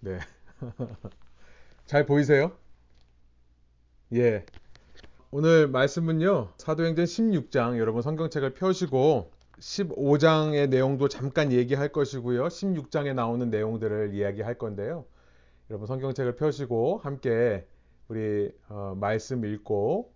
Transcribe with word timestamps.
네. 0.00 0.18
잘 1.86 2.06
보이세요? 2.06 2.52
예. 4.14 4.44
오늘 5.30 5.68
말씀은요. 5.68 6.54
사도행전 6.56 7.04
16장 7.04 7.78
여러분 7.78 8.02
성경책을 8.02 8.54
펴시고 8.54 9.30
15장의 9.58 10.70
내용도 10.70 11.08
잠깐 11.08 11.52
얘기할 11.52 11.90
것이고요. 11.90 12.44
16장에 12.48 13.14
나오는 13.14 13.50
내용들을 13.50 14.14
이야기할 14.14 14.56
건데요. 14.56 15.04
여러분 15.68 15.86
성경책을 15.86 16.36
펴시고 16.36 16.98
함께 17.04 17.66
우리 18.08 18.50
어, 18.68 18.96
말씀 18.98 19.44
읽고 19.44 20.12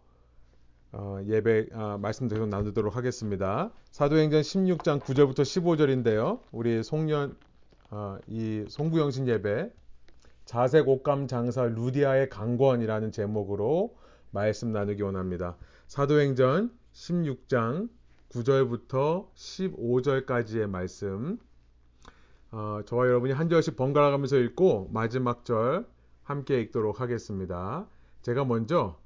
어, 0.92 1.18
예배 1.26 1.66
어, 1.72 1.98
말씀 2.00 2.26
계속 2.28 2.48
나누도록 2.48 2.96
하겠습니다. 2.96 3.70
사도행전 3.90 4.40
16장 4.40 5.00
9절부터 5.00 5.42
15절인데요. 5.42 6.40
우리 6.50 6.82
송년 6.82 7.36
어, 7.90 8.18
이 8.26 8.64
송구영신 8.68 9.28
예배 9.28 9.72
자색 10.44 10.88
옷감 10.88 11.26
장사 11.26 11.64
루디아의 11.64 12.28
강권이라는 12.28 13.12
제목으로 13.12 13.96
말씀 14.30 14.72
나누기 14.72 15.02
원합니다. 15.02 15.56
사도행전 15.86 16.70
16장 16.92 17.88
9절부터 18.30 19.32
15절까지의 19.34 20.66
말씀. 20.66 21.38
어, 22.50 22.80
저와 22.84 23.06
여러분이 23.06 23.32
한 23.32 23.48
절씩 23.48 23.76
번갈아 23.76 24.10
가면서 24.10 24.36
읽고 24.36 24.90
마지막 24.92 25.44
절 25.44 25.86
함께 26.22 26.60
읽도록 26.60 27.00
하겠습니다. 27.00 27.86
제가 28.22 28.44
먼저 28.44 28.98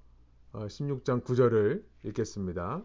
16장 0.53 1.19
어, 1.19 1.25
9절을 1.25 1.83
읽겠습니다. 2.05 2.83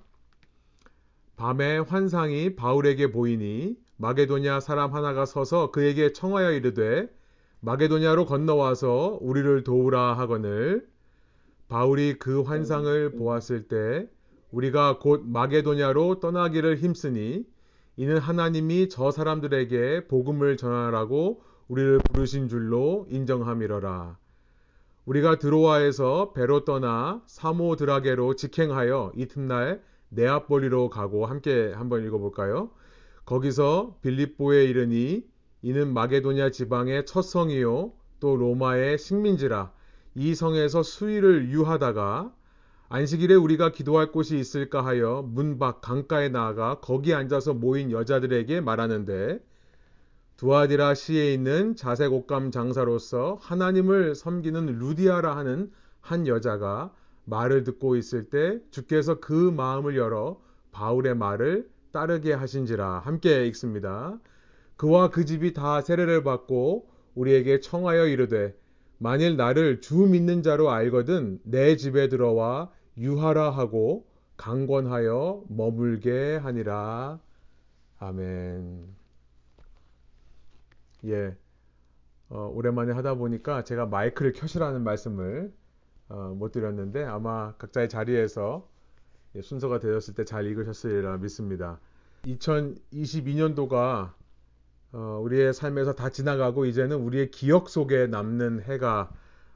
밤에 1.36 1.80
환상이 1.80 2.56
바울에게 2.56 3.12
보이니 3.12 3.83
마게도냐 3.98 4.60
사람 4.60 4.94
하나가 4.94 5.26
서서 5.26 5.72
그에게 5.72 6.14
청하여 6.14 6.52
이르되 6.52 7.10
마게도냐로 7.60 8.26
건너와서 8.26 9.20
우리를 9.22 9.64
도우라 9.64 10.18
하거늘 10.18 10.88
바울이 11.70 12.20
그 12.20 12.42
환상을 12.42 13.12
보았을 13.12 13.68
때 13.68 14.10
우리가 14.52 15.00
곧 15.00 15.24
마게도냐로 15.26 16.20
떠나기를 16.20 16.78
힘쓰니 16.78 17.46
이는 17.96 18.18
하나님이 18.18 18.90
저 18.90 19.12
사람들에게 19.12 20.08
복음을 20.08 20.58
전하라고 20.58 21.44
우리를 21.68 22.00
부르신 22.00 22.50
줄로 22.50 23.06
인정함이러라. 23.10 24.18
우리가 25.06 25.38
드로아에서 25.40 26.34
배로 26.34 26.66
떠나 26.66 27.22
사모드라게로 27.28 28.36
직행하여 28.36 29.12
이튿날 29.16 29.84
네아폴리로 30.10 30.90
가고 30.90 31.26
함께 31.26 31.74
한번 31.74 32.06
읽어볼까요? 32.06 32.72
거기서 33.26 33.98
빌립보에 34.02 34.66
이르니 34.66 35.26
이는 35.62 35.94
마게도냐 35.94 36.52
지방의 36.52 37.06
첫 37.06 37.22
성이요 37.22 37.94
또 38.20 38.36
로마의 38.36 38.98
식민지라 38.98 39.72
이 40.16 40.36
성에서 40.36 40.84
수위를 40.84 41.50
유하다가 41.50 42.34
안식일에 42.90 43.34
우리가 43.36 43.72
기도할 43.72 44.12
곳이 44.12 44.38
있을까 44.38 44.86
하여 44.86 45.24
문 45.28 45.58
밖 45.58 45.82
강가에 45.82 46.30
나아가 46.30 46.80
거기 46.80 47.14
앉아서 47.14 47.54
모인 47.54 47.92
여자들에게 47.92 48.62
말하는데 48.62 49.40
두아디라 50.38 50.94
시에 50.94 51.34
있는 51.34 51.76
자색 51.76 52.12
옷감 52.14 52.52
장사로서 52.52 53.40
하나님을 53.42 54.16
섬기는 54.16 54.78
루디아라 54.78 55.36
하는 55.36 55.72
한 56.02 56.28
여자가 56.28 56.94
말을 57.26 57.64
듣고 57.64 57.96
있을 57.96 58.26
때 58.26 58.60
주께서 58.70 59.20
그 59.20 59.32
마음을 59.32 59.96
열어 59.96 60.42
바울의 60.72 61.16
말을 61.16 61.70
따르게 61.94 62.34
하신지라 62.34 63.00
함께 63.00 63.46
읽습니다. 63.48 64.20
그와 64.76 65.10
그 65.12 65.26
집이 65.26 65.54
다 65.54 65.80
세례를 65.82 66.24
받고 66.24 66.90
우리에게 67.16 67.60
청하여 67.62 68.08
이르되 68.08 68.58
만일 68.98 69.38
나를 69.38 69.80
주 69.80 69.96
믿는 69.98 70.42
자로 70.44 70.72
알거든 70.72 71.40
내 71.44 71.76
집에 71.78 72.10
들어와 72.10 72.72
유하라 72.98 73.52
하고 73.52 74.08
강권하여 74.38 75.46
머물게 75.50 76.38
하니라. 76.38 77.20
아멘. 78.00 78.88
예. 81.06 81.38
어, 82.30 82.52
오랜만에 82.54 82.94
하다 82.94 83.16
보니까 83.16 83.64
제가 83.64 83.86
마이크를 83.86 84.34
켜시라는 84.34 84.84
말씀을 84.84 85.54
어, 86.10 86.34
못 86.36 86.52
드렸는데 86.52 87.04
아마 87.04 87.54
각자의 87.58 87.90
자리에서 87.90 88.68
예, 89.36 89.42
순서가 89.42 89.80
되었을 89.80 90.16
때 90.16 90.26
잘 90.26 90.46
읽으셨으리라 90.46 91.18
믿습니다. 91.18 91.80
2022년도가 92.26 94.14
어, 94.94 95.20
우리의 95.24 95.54
삶에서 95.54 95.94
다 95.94 96.10
지나가고 96.10 96.66
이제는 96.66 96.98
우리의 96.98 97.32
기억 97.32 97.70
속에 97.70 98.08
남는 98.08 98.62
해가 98.62 99.12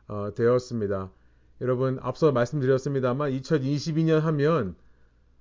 어, 0.07 0.29
되었습니다. 0.35 1.11
여러분 1.61 1.99
앞서 2.01 2.31
말씀드렸습니다만 2.31 3.31
2022년 3.31 4.19
하면 4.19 4.75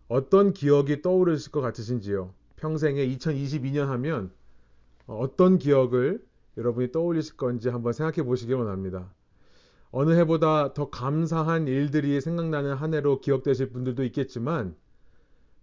어떤 0.09 0.53
기억이 0.53 1.03
떠오르실 1.03 1.53
것 1.53 1.60
같으신지요? 1.60 2.32
평생에 2.56 3.06
2022년 3.06 3.87
하면 3.87 4.31
어떤 5.06 5.58
기억을 5.58 6.25
여러분이 6.56 6.93
떠올리실 6.93 7.37
건지 7.37 7.69
한번 7.69 7.93
생각해 7.93 8.26
보시기 8.26 8.53
원합니다. 8.53 9.12
어느 9.91 10.12
해보다 10.12 10.75
더 10.75 10.91
감사한 10.91 11.69
일들이 11.69 12.20
생각나는 12.20 12.75
한 12.75 12.94
해로 12.94 13.20
기억되실 13.20 13.70
분들도 13.70 14.04
있겠지만 14.04 14.75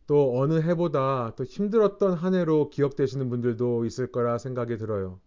또 0.08 0.40
어느 0.40 0.62
해보다 0.62 1.34
또 1.36 1.44
힘들었던 1.44 2.14
한 2.14 2.36
해로 2.36 2.70
기억되시는 2.70 3.30
분들도 3.30 3.86
있을 3.86 4.12
거라 4.12 4.38
생각이 4.38 4.78
들어요. 4.78 5.20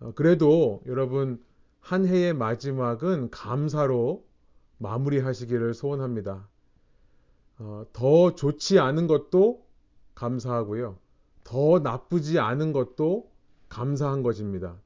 어, 0.00 0.12
그래도 0.14 0.82
여러분 0.86 1.42
한 1.80 2.06
해의 2.06 2.34
마지막은 2.34 3.30
감사로 3.30 4.24
마무리하시기를 4.78 5.74
소원합니다. 5.74 6.48
어, 7.58 7.84
더 7.92 8.34
좋지 8.34 8.78
않은 8.78 9.06
것도 9.06 9.64
감사하고요. 10.14 10.98
더 11.44 11.78
나쁘지 11.78 12.38
않은 12.38 12.72
것도 12.72 13.30
감사한 13.68 14.22
것입니다. 14.22 14.76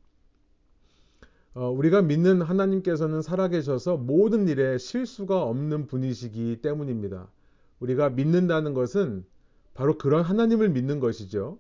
어, 1.55 1.69
우리가 1.69 2.03
믿는 2.03 2.43
하나님께서는 2.43 3.23
살아계셔서 3.23 3.97
모든 3.97 4.47
일에 4.47 4.79
실수가 4.79 5.43
없는 5.43 5.87
분이시기 5.87 6.61
때문입니다. 6.63 7.29
우리가 7.81 8.11
믿는다는 8.11 8.75
것은 8.75 9.25
바로 9.75 9.99
그런 9.99 10.23
하나님을 10.23 10.69
믿는 10.71 11.01
것이죠. 11.01 11.59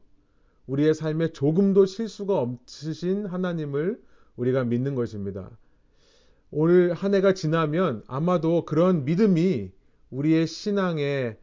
우리의 0.66 0.94
삶에 0.94 1.32
조금도 1.32 1.86
실수가 1.86 2.38
없으신 2.38 3.26
하나님을 3.26 4.00
우리가 4.36 4.64
믿는 4.64 4.94
것입니다. 4.94 5.50
오늘 6.50 6.92
한 6.94 7.14
해가 7.14 7.34
지나면 7.34 8.02
아마도 8.06 8.64
그런 8.64 9.04
믿음이 9.04 9.70
우리의 10.10 10.46
신앙에 10.46 11.36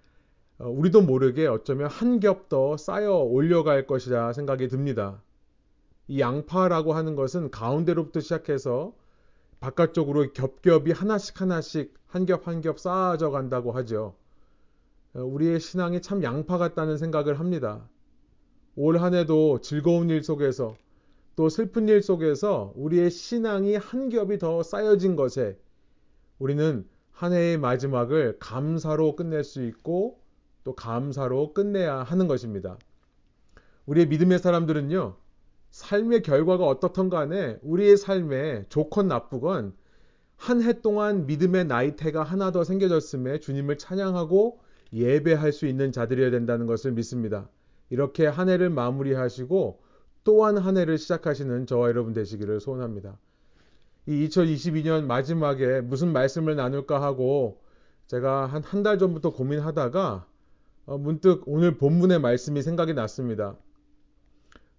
어, 0.60 0.70
우리도 0.70 1.02
모르게 1.02 1.48
어쩌면 1.48 1.90
한 1.90 2.20
겹 2.20 2.50
더 2.50 2.78
쌓여 2.78 3.14
올려갈 3.18 3.86
것이라 3.88 4.34
생각이 4.34 4.68
듭니다. 4.70 5.22
이 6.08 6.20
양파라고 6.20 6.94
하는 6.94 7.16
것은 7.16 7.52
가운데로부터 7.52 8.20
시작해서 8.22 8.94
바깥쪽으로 9.60 10.34
겹겹이 10.34 10.92
하나씩 10.92 11.42
하나씩 11.42 11.94
한 12.08 12.26
겹 12.26 12.48
한 12.48 12.62
겹 12.62 12.80
쌓아져 12.80 13.30
간다고 13.32 13.72
하죠. 13.74 14.16
어, 15.18 15.22
우리의 15.24 15.60
신앙이 15.60 16.02
참 16.02 16.24
양파 16.24 16.58
같다는 16.58 16.98
생각을 16.98 17.40
합니다. 17.40 17.90
올 18.76 18.98
한 18.98 19.16
해도 19.16 19.60
즐거운 19.62 20.10
일 20.12 20.24
속에서 20.24 20.76
또 21.36 21.50
슬픈 21.50 21.88
일 21.90 22.02
속에서 22.04 22.74
우리의 22.76 23.10
신앙이 23.12 23.76
한 23.76 24.10
겹이 24.10 24.38
더 24.38 24.62
쌓여진 24.64 25.16
것에 25.16 25.58
우리는 26.40 26.88
한 27.12 27.34
해의 27.34 27.58
마지막을 27.58 28.38
감사로 28.40 29.16
끝낼 29.16 29.44
수 29.44 29.64
있고 29.66 30.22
또 30.64 30.76
감사로 30.76 31.54
끝내야 31.54 32.04
하는 32.04 32.28
것입니다. 32.28 32.78
우리의 33.88 34.08
믿음의 34.08 34.40
사람들은요, 34.40 35.18
삶의 35.72 36.22
결과가 36.22 36.66
어떻든 36.66 37.10
간에 37.10 37.58
우리의 37.64 37.98
삶에 37.98 38.66
좋건 38.70 39.08
나쁘건 39.08 39.75
한 40.36 40.62
해 40.62 40.81
동안 40.81 41.25
믿음의 41.25 41.66
나이테가 41.66 42.22
하나 42.24 42.52
더 42.52 42.63
생겨졌음에 42.63 43.40
주님을 43.40 43.80
찬양하고 43.80 44.60
예배할 44.94 45.51
수 45.51 45.66
있는 45.68 45.92
자들이어야 45.92 46.31
된다는 46.31 46.66
것을 46.66 46.92
믿습니다. 46.94 47.50
이렇게 47.89 48.28
한 48.28 48.50
해를 48.50 48.69
마무리하시고 48.69 49.81
또한 50.24 50.57
한 50.57 50.78
해를 50.78 50.98
시작하시는 50.98 51.66
저와 51.68 51.88
여러분 51.89 52.13
되시기를 52.13 52.60
소원합니다. 52.60 53.18
이 54.07 54.28
2022년 54.28 55.06
마지막에 55.06 55.81
무슨 55.81 56.12
말씀을 56.13 56.56
나눌까 56.56 57.01
하고 57.01 57.62
제가 58.07 58.45
한 58.48 58.63
한 58.63 58.84
달 58.84 58.98
전부터 59.00 59.31
고민하다가 59.34 60.25
어, 60.86 60.98
문득 60.98 61.44
오늘 61.45 61.78
본문의 61.78 62.19
말씀이 62.19 62.62
생각이 62.62 62.94
났습니다. 62.94 63.57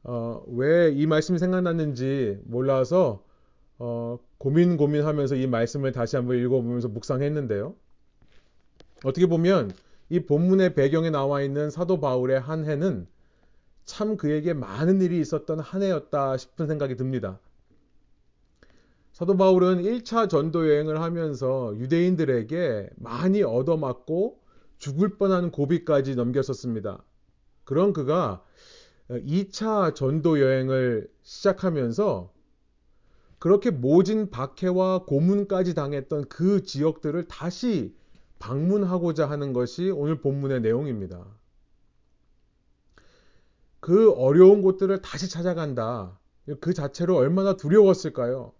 어, 0.05 0.43
왜 0.49 0.93
이 0.95 1.07
말씀이 1.07 1.39
생각났는지 1.39 2.39
몰라서 2.45 3.23
어, 3.79 4.19
고민 4.39 4.77
고민하면서 4.77 5.37
이 5.37 5.47
말씀을 5.47 5.93
다시 5.93 6.17
한번 6.17 6.37
읽어보면서 6.39 6.89
묵상했는데요. 6.89 7.75
어떻게 9.05 9.27
보면 9.27 9.73
이 10.11 10.21
본문의 10.21 10.75
배경에 10.75 11.11
나와 11.11 11.43
있는 11.43 11.71
사도 11.71 12.01
바울의 12.01 12.41
한 12.41 12.65
해는 12.65 13.07
참 13.85 14.17
그에게 14.17 14.55
많은 14.55 15.01
일이 15.01 15.21
있었던 15.21 15.61
한 15.61 15.83
해였다 15.83 16.37
싶은 16.37 16.67
생각이 16.67 16.97
듭니다. 16.97 17.41
사도 19.13 19.37
바울은 19.37 19.83
1차 19.83 20.29
전도 20.29 20.69
여행을 20.69 21.01
하면서 21.01 21.75
유대인들에게 21.77 22.91
많이 22.97 23.43
얻어맞고 23.43 24.39
죽을 24.79 25.17
뻔한 25.17 25.51
고비까지 25.51 26.15
넘겼었습니다. 26.15 27.03
그런 27.65 27.93
그가 27.93 28.45
2차 29.11 29.95
전도 29.95 30.41
여행을 30.41 31.11
시작하면서 31.23 32.33
그렇게 33.39 33.71
모진 33.71 34.31
박해와 34.31 35.05
고문까지 35.05 35.75
당했던 35.75 36.29
그 36.29 36.63
지역들을 36.63 37.27
다시 37.29 37.95
방문하고자 38.39 39.29
하는 39.29 39.53
것이 39.53 39.91
오늘 39.91 40.21
본문의 40.21 40.61
내용입니다. 40.61 41.25
그 43.81 44.13
어려운 44.13 44.63
곳들을 44.63 45.01
다시 45.03 45.29
찾아간다. 45.29 46.19
그 46.61 46.73
자체로 46.75 47.17
얼마나 47.17 47.57
두려웠을까요? 47.57 48.53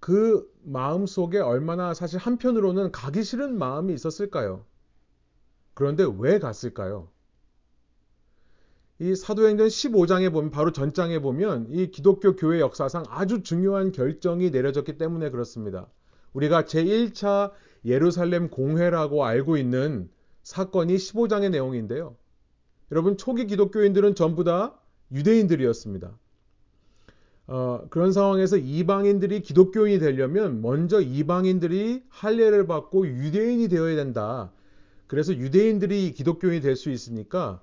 그 0.00 0.50
마음 0.62 1.06
속에 1.06 1.38
얼마나 1.38 1.92
사실 1.92 2.18
한편으로는 2.18 2.90
가기 2.90 3.22
싫은 3.22 3.58
마음이 3.58 3.92
있었을까요? 3.92 4.64
그런데 5.74 6.04
왜 6.18 6.38
갔을까요? 6.38 7.08
이 8.98 9.14
사도행전 9.14 9.68
15장에 9.68 10.30
보면 10.32 10.50
바로 10.50 10.72
전장에 10.72 11.20
보면 11.20 11.68
이 11.70 11.90
기독교 11.90 12.36
교회 12.36 12.60
역사상 12.60 13.04
아주 13.08 13.42
중요한 13.42 13.92
결정이 13.92 14.50
내려졌기 14.50 14.98
때문에 14.98 15.30
그렇습니다. 15.30 15.86
우리가 16.32 16.64
제1차 16.64 17.50
예루살렘 17.84 18.48
공회라고 18.50 19.24
알고 19.24 19.56
있는 19.56 20.10
사건이 20.42 20.96
15장의 20.96 21.50
내용인데요. 21.50 22.16
여러분 22.92 23.16
초기 23.16 23.46
기독교인들은 23.46 24.14
전부 24.14 24.44
다 24.44 24.78
유대인들이었습니다. 25.12 26.16
어, 27.46 27.86
그런 27.90 28.12
상황에서 28.12 28.56
이방인들이 28.56 29.42
기독교인이 29.42 29.98
되려면 29.98 30.62
먼저 30.62 31.00
이방인들이 31.00 32.04
할례를 32.08 32.66
받고 32.66 33.06
유대인이 33.08 33.68
되어야 33.68 33.96
된다. 33.96 34.52
그래서 35.08 35.34
유대인들이 35.34 36.12
기독교인이 36.12 36.60
될 36.60 36.76
수 36.76 36.90
있으니까 36.90 37.60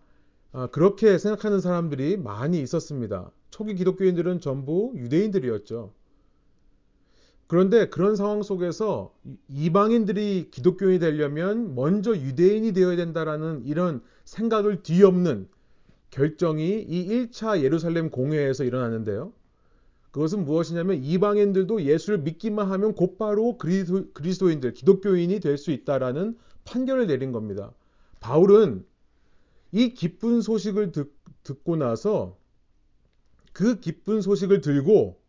어, 0.51 0.67
그렇게 0.67 1.17
생각하는 1.17 1.61
사람들이 1.61 2.17
많이 2.17 2.61
있었습니다. 2.61 3.31
초기 3.49 3.75
기독교인들은 3.75 4.41
전부 4.41 4.91
유대인들이었죠. 4.95 5.93
그런데 7.47 7.87
그런 7.89 8.15
상황 8.15 8.43
속에서 8.43 9.13
이방인들이 9.47 10.49
기독교인이 10.51 10.99
되려면 10.99 11.75
먼저 11.75 12.15
유대인이 12.15 12.73
되어야 12.73 12.97
된다라는 12.97 13.63
이런 13.65 14.01
생각을 14.25 14.83
뒤엎는 14.83 15.47
결정이 16.09 16.81
이 16.81 17.07
1차 17.07 17.61
예루살렘 17.61 18.09
공회에서 18.09 18.65
일어났는데요. 18.65 19.31
그것은 20.11 20.45
무엇이냐면 20.45 21.03
이방인들도 21.03 21.83
예수를 21.83 22.19
믿기만 22.19 22.69
하면 22.71 22.95
곧바로 22.95 23.57
그리스도, 23.57 24.11
그리스도인들, 24.13 24.73
기독교인이 24.73 25.39
될 25.39 25.57
수 25.57 25.71
있다라는 25.71 26.37
판결을 26.65 27.07
내린 27.07 27.31
겁니다. 27.31 27.71
바울은 28.19 28.85
이 29.71 29.93
기쁜 29.93 30.41
소식을 30.41 30.91
듣, 30.91 31.13
듣고 31.43 31.75
나서 31.75 32.37
그 33.53 33.79
기쁜 33.79 34.21
소식을 34.21 34.61
들고 34.61 35.19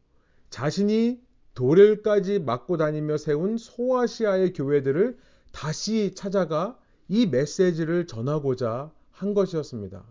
자신이 0.50 1.20
도렐까지 1.58 2.38
맡고 2.38 2.76
다니며 2.76 3.16
세운 3.16 3.58
소아시아의 3.58 4.52
교회들을 4.52 5.19
다시 5.50 6.14
찾아가 6.14 6.78
이 7.08 7.26
메시지를 7.26 8.06
전하고자 8.06 8.93
한 9.10 9.34
것이었습니다. 9.34 10.05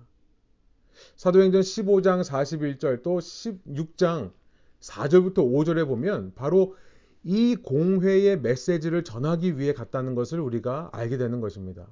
사도행전 1.16 1.62
15장 1.62 2.22
41절 2.22 3.02
또 3.02 3.20
16장 3.20 4.34
4절부터 4.82 5.36
5절에 5.36 5.88
보면 5.88 6.34
바로 6.36 6.76
이 7.24 7.56
공회의 7.56 8.38
메시지를 8.42 9.06
전하기 9.06 9.58
위해 9.58 9.72
갔다는 9.72 10.16
것을 10.16 10.42
우리가 10.42 10.90
알게 10.92 11.16
되는 11.18 11.40
것입니다. 11.40 11.88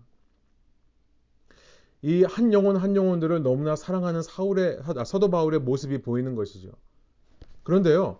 이 2.01 2.23
한 2.23 2.51
영혼 2.51 2.75
한 2.75 2.93
영혼들을 2.97 3.41
너무나 3.41 3.77
사랑하는 3.77 4.21
사울의 4.21 4.81
사도 5.05 5.29
바울의 5.29 5.61
모습이 5.61 6.01
보이는 6.01 6.35
것이죠. 6.35 6.71
그런데요. 7.63 8.19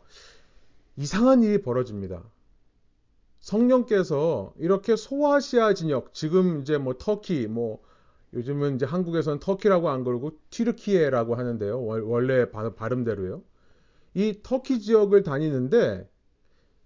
이상한 0.98 1.44
일이 1.44 1.62
벌어집니다. 1.62 2.24
성령께서 3.40 4.54
이렇게 4.58 4.96
소아시아 4.96 5.74
진영, 5.74 6.04
지금 6.14 6.62
이제 6.62 6.78
뭐 6.78 6.96
터키, 6.98 7.48
뭐 7.48 7.84
요즘은 8.34 8.76
이제 8.76 8.86
한국에서는 8.86 9.40
터키라고 9.40 9.90
안 9.90 10.04
그러고 10.04 10.32
튀르키예라고 10.50 11.36
하는데요. 11.36 11.82
원래 11.84 12.50
발음대로요. 12.50 13.44
이 14.14 14.40
터키 14.42 14.80
지역을 14.80 15.24
다니는데 15.24 16.10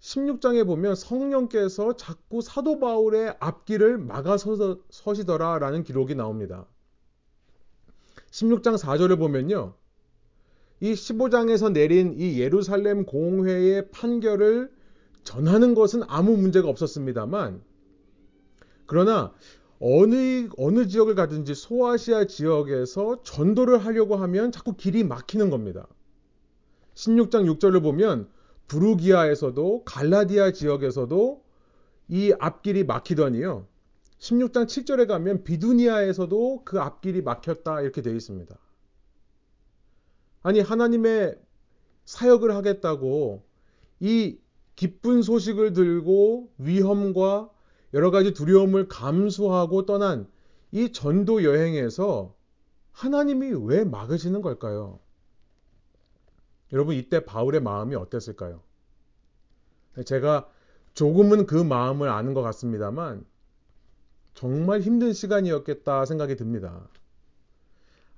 16장에 0.00 0.66
보면 0.66 0.94
성령께서 0.94 1.96
자꾸 1.96 2.40
사도 2.40 2.78
바울의 2.78 3.36
앞길을 3.38 3.98
막아서시더라라는 3.98 5.82
기록이 5.84 6.14
나옵니다. 6.14 6.66
16장 8.30 8.78
4절을 8.78 9.18
보면요. 9.18 9.74
이 10.80 10.92
15장에서 10.92 11.72
내린 11.72 12.14
이 12.16 12.40
예루살렘 12.40 13.04
공회의 13.04 13.90
판결을 13.90 14.70
전하는 15.22 15.74
것은 15.74 16.02
아무 16.08 16.36
문제가 16.36 16.68
없었습니다만 16.68 17.62
그러나 18.86 19.32
어느 19.78 20.48
어느 20.56 20.86
지역을 20.88 21.14
가든지 21.14 21.54
소아시아 21.54 22.24
지역에서 22.24 23.22
전도를 23.22 23.78
하려고 23.78 24.16
하면 24.16 24.52
자꾸 24.52 24.74
길이 24.74 25.04
막히는 25.04 25.50
겁니다. 25.50 25.86
16장 26.94 27.50
6절을 27.58 27.82
보면 27.82 28.28
부르기아에서도 28.66 29.84
갈라디아 29.84 30.52
지역에서도 30.52 31.42
이 32.08 32.32
앞길이 32.38 32.84
막히더니요. 32.84 33.66
16장 34.18 34.66
7절에 34.66 35.06
가면 35.06 35.44
비두니아에서도 35.44 36.62
그 36.64 36.80
앞길이 36.80 37.22
막혔다 37.22 37.80
이렇게 37.80 38.02
되어 38.02 38.14
있습니다. 38.14 38.56
아니 40.42 40.60
하나님의 40.60 41.38
사역을 42.04 42.54
하겠다고 42.54 43.44
이 44.00 44.38
기쁜 44.76 45.22
소식을 45.22 45.72
들고 45.72 46.52
위험과 46.58 47.50
여러 47.92 48.10
가지 48.10 48.32
두려움을 48.32 48.88
감수하고 48.88 49.84
떠난 49.84 50.28
이 50.72 50.92
전도 50.92 51.44
여행에서 51.44 52.34
하나님이 52.92 53.52
왜 53.66 53.84
막으시는 53.84 54.42
걸까요? 54.42 55.00
여러분 56.72 56.94
이때 56.94 57.24
바울의 57.24 57.60
마음이 57.60 57.94
어땠을까요? 57.96 58.62
제가 60.04 60.48
조금은 60.94 61.46
그 61.46 61.54
마음을 61.54 62.08
아는 62.08 62.34
것 62.34 62.42
같습니다만 62.42 63.24
정말 64.34 64.80
힘든 64.80 65.12
시간이었겠다 65.12 66.04
생각이 66.04 66.36
듭니다. 66.36 66.88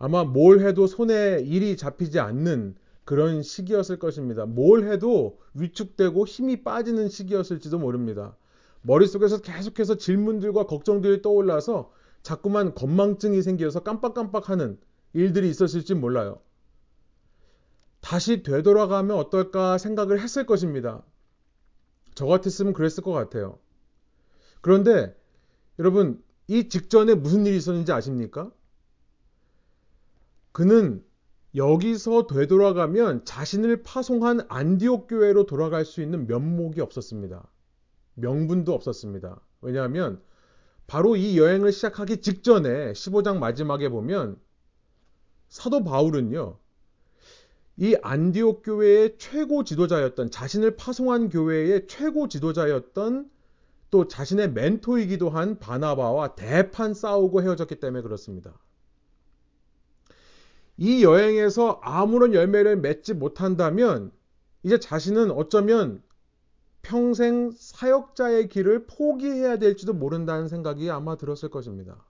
아마 0.03 0.25
뭘 0.25 0.67
해도 0.67 0.89
손에 0.89 1.43
일이 1.47 1.77
잡히지 1.77 2.19
않는 2.19 2.75
그런 3.05 3.45
시기였을 3.45 4.01
것입니다. 4.01 4.47
뭘 4.47 4.91
해도 4.91 5.39
위축되고 5.55 6.27
힘이 6.27 6.65
빠지는 6.65 7.09
시기였을지도 7.09 7.79
모릅니다. 7.79 8.37
머릿속에서 8.81 9.41
계속해서 9.41 9.99
질문들과 9.99 10.67
걱정들이 10.67 11.23
떠올라서 11.23 11.93
자꾸만 12.25 12.75
건망증이 12.75 13.43
생겨서 13.43 13.85
깜빡깜빡하는 13.85 14.77
일들이 15.13 15.49
있었을지 15.49 15.95
몰라요. 15.95 16.41
다시 18.01 18.43
되돌아가면 18.43 19.17
어떨까 19.17 19.79
생각을 19.79 20.19
했을 20.19 20.47
것입니다. 20.47 21.05
저 22.17 22.27
같았으면 22.27 22.73
그랬을 22.73 23.05
것 23.05 23.13
같아요. 23.13 23.61
그런데 24.63 25.15
여러분, 25.79 26.21
이 26.49 26.69
직전에 26.69 27.15
무슨 27.15 27.47
일이 27.47 27.57
있었는지 27.57 27.93
아십니까? 27.93 28.51
그는 30.53 31.05
여기서 31.55 32.27
되돌아가면 32.27 33.25
자신을 33.25 33.83
파송한 33.83 34.47
안디옥 34.49 35.09
교회로 35.09 35.47
돌아갈 35.47 35.85
수 35.85 36.01
있는 36.01 36.27
면목이 36.27 36.81
없었습니다. 36.81 37.47
명분도 38.15 38.73
없었습니다. 38.73 39.41
왜냐하면 39.61 40.23
바로 40.87 41.17
이 41.17 41.39
여행을 41.39 41.73
시작하기 41.73 42.19
직전에 42.19 42.93
15장 42.93 43.39
마지막에 43.39 43.89
보면 43.89 44.39
사도 45.49 45.85
바울은요. 45.85 46.59
이 47.79 47.97
안디옥 48.03 48.63
교회의 48.65 49.17
최고 49.19 49.65
지도자였던 49.65 50.31
자신을 50.31 50.77
파송한 50.77 51.31
교회의 51.31 51.87
최고 51.87 52.29
지도자였던 52.29 53.31
또 53.91 54.09
자신의 54.09 54.53
멘토이기도 54.53 55.31
한 55.31 55.59
바나바와 55.59 56.35
대판 56.35 56.95
싸우고 56.95 57.43
헤어졌기 57.43 57.77
때문에 57.77 58.03
그렇습니다. 58.03 58.59
이 60.77 61.05
여행에서 61.05 61.81
아무런 61.83 62.35
열매를 62.35 62.77
맺지 62.77 63.15
못한다면 63.15 64.13
이제 64.63 64.79
자신은 64.79 65.31
어쩌면 65.31 66.03
평생 66.83 67.53
사역자의 67.53 68.49
길을 68.49 68.87
포기해야 68.87 69.59
될지도 69.59 69.93
모른다는 69.93 70.49
생각이 70.49 70.91
아마 70.91 71.17
들었을 71.17 71.49
것입니다. 71.51 72.05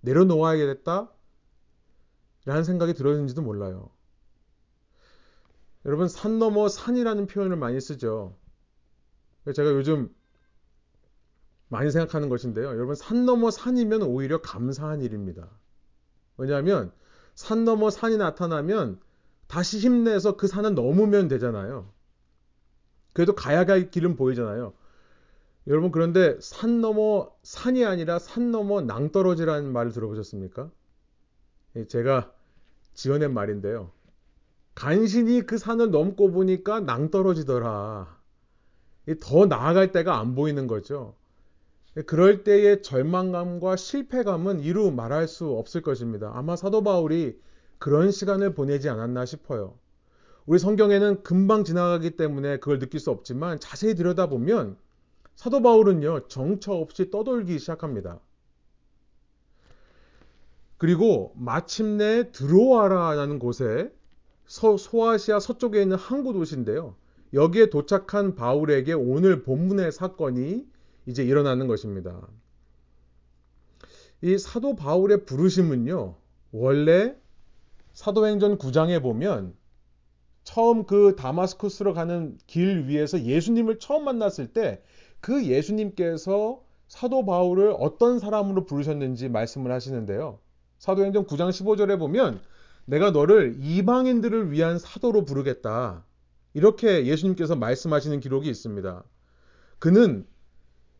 내려놓아야겠다? 0.00 1.12
라는 2.44 2.64
생각이 2.64 2.94
들었는지도 2.94 3.42
몰라요. 3.42 3.90
여러분 5.84 6.08
산 6.08 6.38
넘어 6.38 6.68
산이라는 6.68 7.26
표현을 7.26 7.56
많이 7.56 7.80
쓰죠. 7.80 8.36
제가 9.54 9.70
요즘 9.70 10.12
많이 11.68 11.90
생각하는 11.90 12.28
것인데요. 12.28 12.66
여러분 12.66 12.94
산 12.94 13.24
넘어 13.24 13.50
산이면 13.50 14.02
오히려 14.02 14.40
감사한 14.42 15.02
일입니다. 15.02 15.48
왜냐하면 16.36 16.92
산 17.34 17.64
넘어 17.64 17.90
산이 17.90 18.16
나타나면 18.16 19.00
다시 19.46 19.78
힘내서 19.78 20.36
그 20.36 20.46
산을 20.46 20.74
넘으면 20.74 21.28
되잖아요. 21.28 21.90
그래도 23.12 23.34
가야 23.34 23.64
갈 23.64 23.90
길은 23.90 24.16
보이잖아요. 24.16 24.72
여러분 25.68 25.90
그런데 25.90 26.38
산 26.40 26.80
넘어 26.80 27.32
산이 27.42 27.84
아니라 27.84 28.18
산 28.18 28.52
넘어 28.52 28.80
낭떠러지라는 28.82 29.72
말을 29.72 29.92
들어보셨습니까? 29.92 30.70
제가 31.88 32.32
지어낸 32.94 33.34
말인데요. 33.34 33.90
간신히 34.74 35.42
그 35.42 35.58
산을 35.58 35.90
넘고 35.90 36.30
보니까 36.30 36.80
낭떠러지더라. 36.80 38.16
더 39.20 39.46
나아갈 39.46 39.92
때가 39.92 40.18
안 40.18 40.34
보이는 40.34 40.66
거죠. 40.66 41.15
그럴 42.04 42.44
때의 42.44 42.82
절망감과 42.82 43.76
실패감은 43.76 44.60
이루 44.60 44.90
말할 44.90 45.28
수 45.28 45.52
없을 45.52 45.80
것입니다. 45.80 46.30
아마 46.34 46.54
사도 46.54 46.82
바울이 46.82 47.40
그런 47.78 48.10
시간을 48.10 48.54
보내지 48.54 48.90
않았나 48.90 49.24
싶어요. 49.24 49.78
우리 50.44 50.58
성경에는 50.58 51.22
금방 51.22 51.64
지나가기 51.64 52.16
때문에 52.16 52.58
그걸 52.58 52.78
느낄 52.78 53.00
수 53.00 53.10
없지만 53.10 53.58
자세히 53.60 53.94
들여다보면 53.94 54.76
사도 55.34 55.62
바울은요, 55.62 56.28
정처 56.28 56.72
없이 56.72 57.10
떠돌기 57.10 57.58
시작합니다. 57.58 58.20
그리고 60.78 61.32
마침내 61.34 62.30
드로아라라는 62.30 63.38
곳에 63.38 63.90
서, 64.46 64.76
소아시아 64.76 65.40
서쪽에 65.40 65.82
있는 65.82 65.96
항구 65.96 66.32
도시인데요. 66.34 66.94
여기에 67.32 67.70
도착한 67.70 68.34
바울에게 68.34 68.92
오늘 68.92 69.42
본문의 69.42 69.92
사건이 69.92 70.66
이제 71.06 71.24
일어나는 71.24 71.66
것입니다. 71.66 72.26
이 74.22 74.38
사도 74.38 74.76
바울의 74.76 75.24
부르심은요, 75.24 76.16
원래 76.52 77.14
사도행전 77.92 78.58
9장에 78.58 79.02
보면 79.02 79.54
처음 80.44 80.84
그 80.84 81.16
다마스쿠스로 81.16 81.94
가는 81.94 82.38
길 82.46 82.86
위에서 82.86 83.22
예수님을 83.22 83.78
처음 83.78 84.04
만났을 84.04 84.48
때 84.48 84.82
그 85.20 85.44
예수님께서 85.46 86.62
사도 86.88 87.24
바울을 87.24 87.74
어떤 87.78 88.18
사람으로 88.18 88.64
부르셨는지 88.64 89.28
말씀을 89.28 89.72
하시는데요. 89.72 90.38
사도행전 90.78 91.26
9장 91.26 91.50
15절에 91.50 91.98
보면 91.98 92.40
내가 92.84 93.10
너를 93.10 93.56
이방인들을 93.58 94.52
위한 94.52 94.78
사도로 94.78 95.24
부르겠다. 95.24 96.04
이렇게 96.54 97.06
예수님께서 97.06 97.56
말씀하시는 97.56 98.20
기록이 98.20 98.48
있습니다. 98.48 99.02
그는 99.80 100.26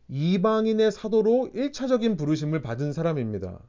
이방인의 0.09 0.91
사도로 0.91 1.49
1차적인 1.53 2.17
부르심을 2.17 2.61
받은 2.61 2.93
사람입니다. 2.93 3.59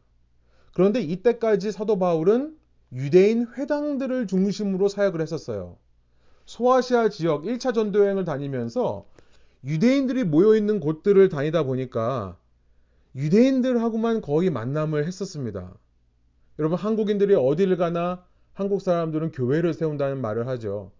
그런데 0.73 1.01
이때까지 1.01 1.73
사도 1.73 1.99
바울은 1.99 2.57
유대인 2.93 3.47
회당들을 3.57 4.27
중심으로 4.27 4.89
사역을 4.89 5.21
했었어요. 5.21 5.77
소아시아 6.47 7.09
지역 7.09 7.43
1차 7.43 7.75
전도 7.75 8.01
여행을 8.01 8.25
다니면서 8.25 9.07
유대인들이 9.65 10.25
모여 10.25 10.57
있는 10.57 10.81
곳들을 10.81 11.29
다니다 11.29 11.65
보니까 11.65 12.39
유대인들하고만 13.15 14.21
거의 14.21 14.51
만남을 14.51 15.07
했었습니다. 15.07 15.77
여러분, 16.59 16.79
한국인들이 16.79 17.35
어딜 17.35 17.77
가나 17.77 18.25
한국 18.53 18.81
사람들은 18.81 19.33
교회를 19.33 19.75
세운다는 19.75 20.21
말을 20.21 20.47
하죠. 20.49 20.93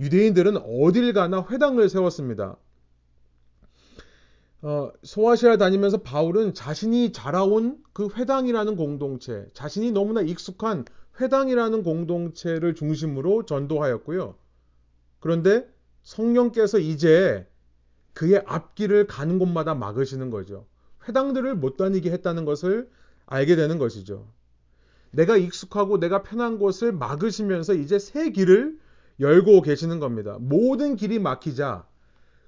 유대인들은 0.00 0.56
어딜 0.58 1.12
가나 1.12 1.46
회당을 1.50 1.88
세웠습니다. 1.88 2.56
어, 4.66 4.90
소아시아 5.04 5.58
다니면서 5.58 5.98
바울은 5.98 6.52
자신이 6.52 7.12
자라온 7.12 7.78
그 7.92 8.08
회당이라는 8.16 8.74
공동체, 8.74 9.46
자신이 9.52 9.92
너무나 9.92 10.22
익숙한 10.22 10.84
회당이라는 11.20 11.84
공동체를 11.84 12.74
중심으로 12.74 13.46
전도하였고요. 13.46 14.34
그런데 15.20 15.72
성령께서 16.02 16.80
이제 16.80 17.46
그의 18.12 18.42
앞길을 18.44 19.06
가는 19.06 19.38
곳마다 19.38 19.76
막으시는 19.76 20.30
거죠. 20.30 20.66
회당들을 21.06 21.54
못 21.54 21.76
다니게 21.76 22.10
했다는 22.10 22.44
것을 22.44 22.90
알게 23.26 23.54
되는 23.54 23.78
것이죠. 23.78 24.26
내가 25.12 25.36
익숙하고 25.36 26.00
내가 26.00 26.24
편한 26.24 26.58
곳을 26.58 26.90
막으시면서 26.90 27.74
이제 27.74 28.00
새 28.00 28.30
길을 28.30 28.80
열고 29.20 29.62
계시는 29.62 30.00
겁니다. 30.00 30.38
모든 30.40 30.96
길이 30.96 31.20
막히자 31.20 31.86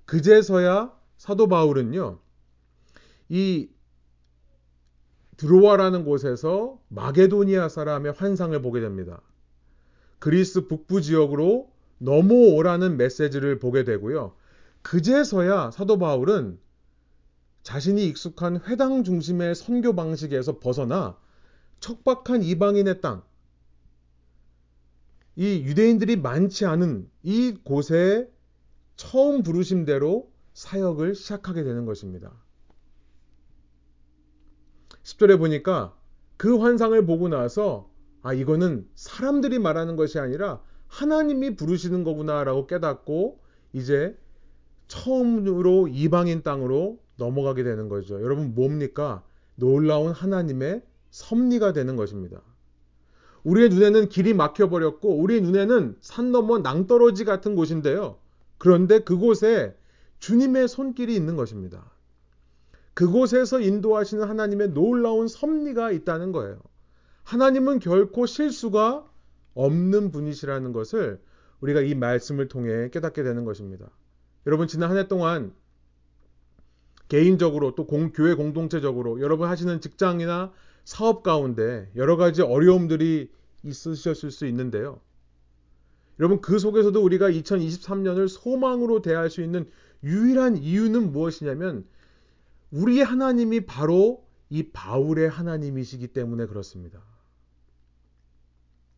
그제서야 0.04 0.97
사도 1.18 1.48
바울은요, 1.48 2.20
이 3.28 3.68
드로아라는 5.36 6.04
곳에서 6.04 6.80
마게도니아 6.88 7.68
사람의 7.68 8.12
환상을 8.12 8.60
보게 8.62 8.80
됩니다. 8.80 9.20
그리스 10.18 10.66
북부 10.66 11.00
지역으로 11.00 11.70
넘어오라는 11.98 12.96
메시지를 12.96 13.58
보게 13.58 13.84
되고요. 13.84 14.34
그제서야 14.82 15.70
사도 15.72 15.98
바울은 15.98 16.58
자신이 17.62 18.06
익숙한 18.06 18.60
회당 18.66 19.04
중심의 19.04 19.54
선교 19.54 19.94
방식에서 19.94 20.58
벗어나 20.58 21.18
척박한 21.80 22.42
이방인의 22.42 23.00
땅, 23.00 23.22
이 25.36 25.62
유대인들이 25.64 26.16
많지 26.16 26.64
않은 26.64 27.08
이 27.22 27.56
곳에 27.62 28.28
처음 28.96 29.42
부르심대로 29.42 30.28
사역을 30.58 31.14
시작하게 31.14 31.62
되는 31.62 31.86
것입니다. 31.86 32.32
10절에 35.04 35.38
보니까 35.38 35.94
그 36.36 36.58
환상을 36.58 37.06
보고 37.06 37.28
나서 37.28 37.88
아, 38.22 38.32
이거는 38.32 38.88
사람들이 38.96 39.60
말하는 39.60 39.94
것이 39.94 40.18
아니라 40.18 40.60
하나님이 40.88 41.54
부르시는 41.54 42.02
거구나라고 42.02 42.66
깨닫고 42.66 43.38
이제 43.72 44.18
처음으로 44.88 45.86
이방인 45.86 46.42
땅으로 46.42 46.98
넘어가게 47.18 47.62
되는 47.62 47.88
거죠. 47.88 48.20
여러분 48.20 48.56
뭡니까? 48.56 49.22
놀라운 49.54 50.10
하나님의 50.10 50.82
섭리가 51.10 51.72
되는 51.72 51.94
것입니다. 51.94 52.42
우리의 53.44 53.68
눈에는 53.68 54.08
길이 54.08 54.34
막혀버렸고 54.34 55.20
우리 55.20 55.40
눈에는 55.40 55.98
산 56.00 56.32
넘어 56.32 56.58
낭떠러지 56.58 57.24
같은 57.24 57.54
곳인데요. 57.54 58.18
그런데 58.58 58.98
그곳에 58.98 59.76
주님의 60.18 60.68
손길이 60.68 61.14
있는 61.14 61.36
것입니다. 61.36 61.90
그곳에서 62.94 63.60
인도하시는 63.60 64.28
하나님의 64.28 64.70
놀라운 64.70 65.28
섭리가 65.28 65.92
있다는 65.92 66.32
거예요. 66.32 66.58
하나님은 67.22 67.78
결코 67.78 68.26
실수가 68.26 69.08
없는 69.54 70.10
분이시라는 70.10 70.72
것을 70.72 71.20
우리가 71.60 71.80
이 71.80 71.94
말씀을 71.94 72.48
통해 72.48 72.88
깨닫게 72.90 73.22
되는 73.22 73.44
것입니다. 73.44 73.88
여러분 74.46 74.66
지난 74.66 74.90
한 74.90 74.98
해 74.98 75.08
동안 75.08 75.52
개인적으로 77.08 77.74
또 77.74 77.86
공, 77.86 78.12
교회 78.12 78.34
공동체적으로 78.34 79.20
여러분 79.20 79.48
하시는 79.48 79.80
직장이나 79.80 80.52
사업 80.84 81.22
가운데 81.22 81.90
여러 81.96 82.16
가지 82.16 82.42
어려움들이 82.42 83.30
있으셨을 83.62 84.30
수 84.30 84.46
있는데요. 84.46 85.00
여러분 86.20 86.40
그 86.40 86.58
속에서도 86.58 87.00
우리가 87.02 87.30
2023년을 87.30 88.28
소망으로 88.28 89.02
대할 89.02 89.30
수 89.30 89.42
있는 89.42 89.70
유일한 90.02 90.56
이유는 90.56 91.12
무엇이냐면 91.12 91.86
우리의 92.70 93.04
하나님이 93.04 93.66
바로 93.66 94.26
이 94.50 94.70
바울의 94.70 95.28
하나님이시기 95.28 96.08
때문에 96.08 96.46
그렇습니다. 96.46 97.02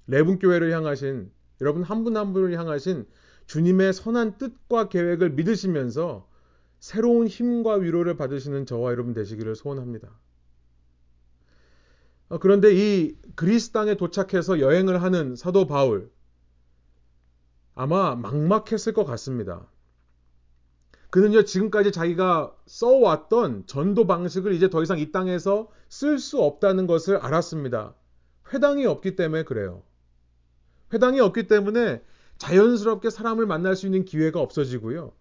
레분교회를 0.07 0.73
향하신 0.73 1.31
여러분 1.61 1.83
한 1.83 2.05
분한 2.05 2.33
분을 2.33 2.59
향하신 2.59 3.07
주님의 3.47 3.93
선한 3.93 4.39
뜻과 4.39 4.89
계획을 4.89 5.31
믿으시면서 5.31 6.29
새로운 6.79 7.27
힘과 7.27 7.75
위로를 7.75 8.17
받으시는 8.17 8.67
저와 8.67 8.93
여러분 8.93 9.13
되시기를 9.13 9.55
소원합니다. 9.55 10.11
어, 12.29 12.39
그런데 12.39 12.73
이 12.73 13.17
그리스 13.35 13.71
땅에 13.71 13.97
도착해서 13.97 14.61
여행을 14.61 15.03
하는 15.03 15.37
사도 15.37 15.67
바울 15.67 16.11
아마 17.75 18.15
막막했을 18.15 18.93
것 18.93 19.05
같습니다. 19.05 19.69
그는요, 21.11 21.43
지금까지 21.43 21.91
자기가 21.93 22.55
써왔던 22.67 23.65
전도 23.67 24.07
방식을 24.07 24.53
이제 24.53 24.71
더 24.71 24.83
이상 24.83 24.99
이 24.99 25.11
땅에서 25.11 25.69
쓸 25.89 26.19
수 26.19 26.41
없다는 26.41 26.87
것을 26.87 27.17
알았습니다. 27.17 27.95
회당이 28.53 28.87
없기 28.87 29.17
때문에 29.17 29.43
그래요. 29.43 29.83
회당이 30.93 31.21
없기 31.21 31.49
때문에 31.49 32.03
자연스럽게 32.39 33.11
사람을 33.11 33.47
만날 33.47 33.77
수 33.77 33.87
있는 33.87 34.05
기회가 34.05 34.41
없어지고요. 34.41 35.13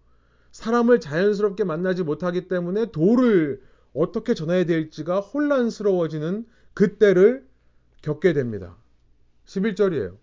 사람을 0.52 1.00
자연스럽게 1.00 1.64
만나지 1.64 2.02
못하기 2.02 2.48
때문에 2.48 2.90
도를 2.92 3.62
어떻게 3.92 4.34
전해야 4.34 4.64
될지가 4.64 5.20
혼란스러워지는 5.20 6.46
그때를 6.74 7.46
겪게 8.02 8.32
됩니다. 8.32 8.76
11절이에요. 9.46 10.16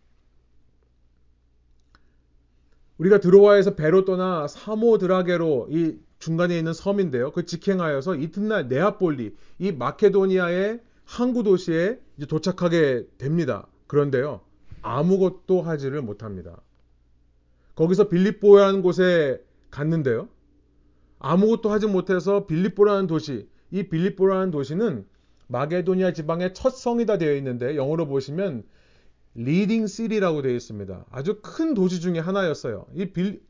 우리가 2.98 3.20
드로아에서 3.20 3.76
배로 3.76 4.06
떠나 4.06 4.48
사모드라게로 4.48 5.68
이 5.70 5.98
중간에 6.20 6.58
있는 6.58 6.74
섬인데요. 6.74 7.32
그 7.32 7.46
직행하여서 7.46 8.16
이튿날 8.16 8.68
네아폴리 8.68 9.36
이 9.60 9.72
마케도니아의 9.72 10.82
항구 11.06 11.44
도시에 11.44 12.00
도착하게 12.28 13.06
됩니다. 13.18 13.68
그런데요. 13.86 14.42
아무것도 14.82 15.62
하지를 15.62 16.02
못합니다. 16.02 16.62
거기서 17.76 18.10
빌립보라는 18.10 18.82
곳에 18.82 19.42
갔는데요. 19.70 20.28
아무것도 21.20 21.70
하지 21.70 21.88
못해서 21.88 22.46
빌립보라는 22.46 23.08
도시, 23.08 23.48
이 23.72 23.84
빌립보라는 23.84 24.52
도시는 24.52 25.06
마게도니아 25.48 26.14
지방의 26.14 26.54
첫 26.54 26.72
성이다 26.72 27.18
되어 27.18 27.36
있는데 27.36 27.76
영어로 27.76 28.08
보시면 28.08 28.64
leading 29.38 29.86
city라고 29.86 30.42
되어 30.42 30.54
있습니다. 30.54 31.06
아주 31.12 31.40
큰 31.44 31.76
도시 31.76 32.02
중에 32.02 32.18
하나였어요. 32.18 32.88
이 32.96 33.12
빌, 33.14 33.44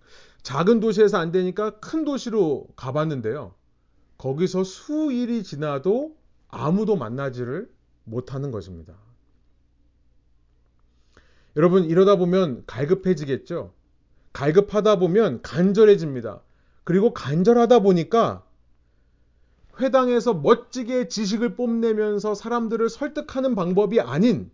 작은 0.43 0.81
도시에서 0.81 1.17
안 1.17 1.31
되니까 1.31 1.79
큰 1.79 2.03
도시로 2.03 2.67
가봤는데요. 2.75 3.53
거기서 4.17 4.65
수일이 4.65 5.43
지나도 5.43 6.17
아무도 6.49 6.97
만나지를 6.97 7.69
못하는 8.03 8.51
것입니다. 8.51 8.95
여러분 11.55 11.85
이러다 11.85 12.17
보면 12.17 12.63
갈급해지겠죠. 12.67 13.73
갈급하다 14.33 14.99
보면 14.99 15.41
간절해집니다. 15.41 16.41
그리고 16.83 17.13
간절하다 17.13 17.79
보니까 17.79 18.45
회당에서 19.79 20.33
멋지게 20.33 21.07
지식을 21.07 21.55
뽐내면서 21.55 22.35
사람들을 22.35 22.89
설득하는 22.89 23.55
방법이 23.55 24.01
아닌 24.01 24.51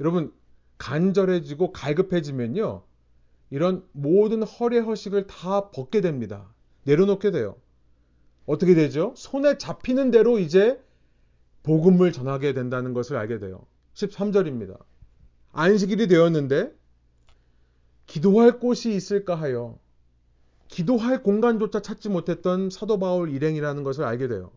여러분 0.00 0.32
간절해지고 0.78 1.72
갈급해지면요. 1.72 2.82
이런 3.50 3.86
모든 3.92 4.42
허례 4.42 4.78
허식을 4.78 5.26
다 5.26 5.70
벗게 5.70 6.00
됩니다. 6.00 6.52
내려놓게 6.84 7.30
돼요. 7.30 7.56
어떻게 8.46 8.74
되죠? 8.74 9.14
손에 9.16 9.58
잡히는 9.58 10.10
대로 10.10 10.38
이제 10.38 10.82
복음을 11.62 12.12
전하게 12.12 12.52
된다는 12.52 12.92
것을 12.92 13.16
알게 13.16 13.38
돼요. 13.38 13.66
13절입니다. 13.94 14.78
안식일이 15.52 16.08
되었는데 16.08 16.74
기도할 18.06 18.58
곳이 18.58 18.94
있을까 18.94 19.34
하여 19.34 19.78
기도할 20.68 21.22
공간조차 21.22 21.80
찾지 21.80 22.08
못했던 22.08 22.68
사도 22.68 22.98
바울 22.98 23.30
일행이라는 23.30 23.82
것을 23.84 24.04
알게 24.04 24.28
돼요. 24.28 24.50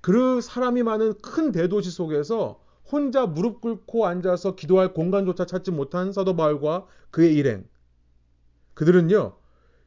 그 0.00 0.40
사람이 0.40 0.82
많은 0.82 1.18
큰 1.20 1.52
대도시 1.52 1.90
속에서 1.90 2.64
혼자 2.90 3.26
무릎 3.26 3.60
꿇고 3.60 4.06
앉아서 4.06 4.56
기도할 4.56 4.92
공간조차 4.92 5.46
찾지 5.46 5.70
못한 5.70 6.12
사도 6.12 6.36
바울과 6.36 6.86
그의 7.10 7.34
일행. 7.34 7.64
그들은요, 8.74 9.36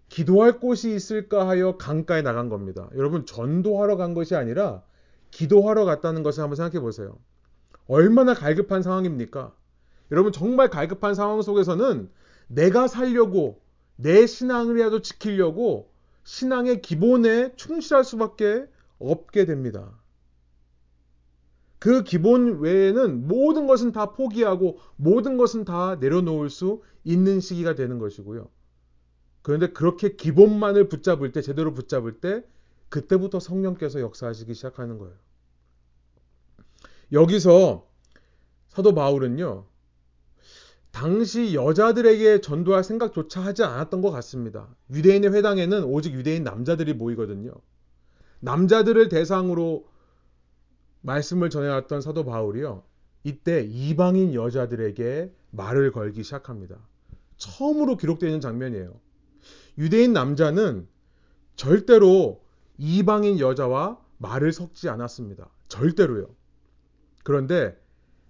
기도할 0.10 0.60
곳이 0.60 0.93
있을까 0.93 1.48
하여 1.48 1.77
강가에 1.77 2.22
나간 2.22 2.50
겁니다. 2.50 2.89
여러분, 2.95 3.25
전도하러 3.25 3.98
간 3.98 4.13
것이 4.13 4.36
아니라 4.36 4.83
기도하러 5.31 5.86
갔다는 5.86 6.24
것을 6.24 6.43
한번 6.43 6.55
생각해 6.55 6.79
보세요. 6.79 7.17
얼마나 7.88 8.33
갈급한 8.33 8.83
상황입니까? 8.83 9.53
여러분, 10.12 10.31
정말 10.31 10.69
갈급한 10.69 11.15
상황 11.15 11.41
속에서는 11.41 12.10
내가 12.48 12.88
살려고 12.88 13.62
내 13.95 14.27
신앙을이라도 14.27 15.01
지키려고 15.01 15.91
신앙의 16.24 16.81
기본에 16.81 17.55
충실할 17.55 18.03
수밖에 18.03 18.65
없게 19.00 19.45
됩니다. 19.45 19.91
그 21.83 22.05
기본 22.05 22.61
외에는 22.61 23.27
모든 23.27 23.67
것은 23.67 23.91
다 23.91 24.13
포기하고 24.13 24.79
모든 24.95 25.35
것은 25.35 25.65
다 25.65 25.97
내려놓을 25.99 26.49
수 26.49 26.81
있는 27.03 27.41
시기가 27.41 27.75
되는 27.75 27.99
것이고요. 27.99 28.47
그런데 29.41 29.67
그렇게 29.67 30.15
기본만을 30.15 30.87
붙잡을 30.87 31.33
때, 31.33 31.41
제대로 31.41 31.73
붙잡을 31.73 32.21
때, 32.21 32.45
그때부터 32.88 33.41
성령께서 33.41 33.99
역사하시기 33.99 34.53
시작하는 34.53 34.97
거예요. 34.97 35.13
여기서 37.12 37.86
사도 38.69 38.95
바울은요, 38.95 39.65
당시 40.91 41.53
여자들에게 41.53 42.39
전도할 42.39 42.86
생각조차 42.86 43.41
하지 43.41 43.65
않았던 43.65 44.01
것 44.01 44.10
같습니다. 44.10 44.73
유대인의 44.89 45.34
회당에는 45.34 45.84
오직 45.84 46.13
유대인 46.13 46.45
남자들이 46.45 46.93
모이거든요. 46.93 47.51
남자들을 48.39 49.10
대상으로 49.10 49.91
말씀을 51.03 51.49
전해왔던 51.49 52.01
사도 52.01 52.25
바울이요. 52.25 52.83
이때 53.23 53.61
이방인 53.61 54.33
여자들에게 54.33 55.31
말을 55.51 55.91
걸기 55.91 56.23
시작합니다. 56.23 56.77
처음으로 57.37 57.97
기록되어 57.97 58.27
있는 58.29 58.41
장면이에요. 58.41 58.99
유대인 59.77 60.13
남자는 60.13 60.87
절대로 61.55 62.41
이방인 62.77 63.39
여자와 63.39 63.99
말을 64.17 64.51
섞지 64.51 64.89
않았습니다. 64.89 65.49
절대로요. 65.67 66.29
그런데 67.23 67.77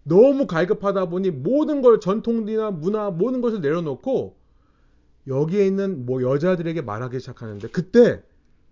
너무 0.04 0.48
갈급하다 0.48 1.10
보니 1.10 1.32
모든 1.32 1.82
걸 1.82 2.00
전통이나 2.00 2.72
문화 2.72 3.10
모든 3.10 3.42
것을 3.42 3.62
내려놓고 3.62 4.38
여기에 5.28 5.66
있는 5.66 6.06
뭐 6.06 6.22
여자들에게 6.22 6.82
말하기 6.82 7.20
시작하는데 7.20 7.70
그때 7.70 8.22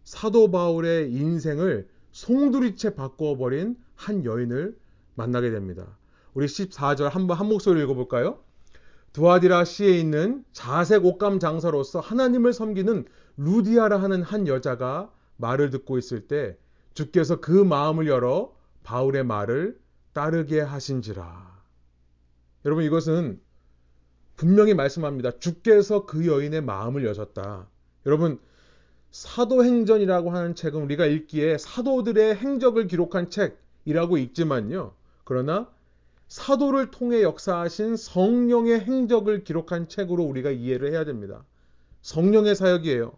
사도 0.03 0.51
바울의 0.51 1.13
인생을 1.13 1.87
송두리째 2.11 2.95
바꿔버린 2.95 3.77
한 4.01 4.25
여인을 4.25 4.75
만나게 5.15 5.51
됩니다. 5.51 5.85
우리 6.33 6.47
14절 6.47 7.09
한번 7.09 7.37
한 7.37 7.47
목소리 7.47 7.83
읽어볼까요? 7.83 8.39
두아디라 9.13 9.65
시에 9.65 9.97
있는 9.99 10.43
자색 10.53 11.05
옷감 11.05 11.39
장사로서 11.39 11.99
하나님을 11.99 12.53
섬기는 12.53 13.05
루디아라 13.37 14.01
하는 14.01 14.23
한 14.23 14.47
여자가 14.47 15.11
말을 15.37 15.69
듣고 15.69 15.97
있을 15.97 16.27
때 16.27 16.57
주께서 16.93 17.41
그 17.41 17.51
마음을 17.51 18.07
열어 18.07 18.55
바울의 18.83 19.23
말을 19.25 19.79
따르게 20.13 20.61
하신지라. 20.61 21.61
여러분 22.65 22.83
이것은 22.83 23.39
분명히 24.35 24.73
말씀합니다. 24.73 25.39
주께서 25.39 26.05
그 26.05 26.25
여인의 26.25 26.61
마음을 26.61 27.05
여셨다. 27.05 27.67
여러분 28.05 28.39
사도행전이라고 29.11 30.31
하는 30.31 30.55
책은 30.55 30.81
우리가 30.81 31.05
읽기에 31.05 31.57
사도들의 31.57 32.35
행적을 32.35 32.87
기록한 32.87 33.29
책 33.29 33.59
이라고 33.85 34.17
읽지만요. 34.17 34.93
그러나 35.23 35.69
사도를 36.27 36.91
통해 36.91 37.23
역사하신 37.23 37.97
성령의 37.97 38.79
행적을 38.81 39.43
기록한 39.43 39.87
책으로 39.87 40.23
우리가 40.23 40.51
이해를 40.51 40.91
해야 40.91 41.03
됩니다. 41.03 41.43
성령의 42.01 42.55
사역이에요. 42.55 43.13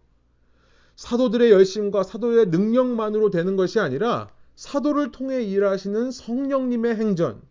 사도들의 0.95 1.51
열심과 1.51 2.03
사도의 2.03 2.47
능력만으로 2.47 3.29
되는 3.29 3.55
것이 3.55 3.79
아니라 3.79 4.29
사도를 4.55 5.11
통해 5.11 5.43
일하시는 5.43 6.11
성령님의 6.11 6.95
행전, 6.95 7.41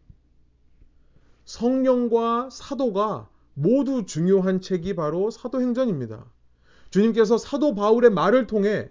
성령과 1.45 2.51
사도가 2.51 3.29
모두 3.55 4.07
중요한 4.07 4.61
책이 4.61 4.95
바로 4.95 5.31
사도행전입니다. 5.31 6.25
주님께서 6.91 7.39
사도 7.39 7.75
바울의 7.75 8.11
말을 8.11 8.47
통해 8.47 8.91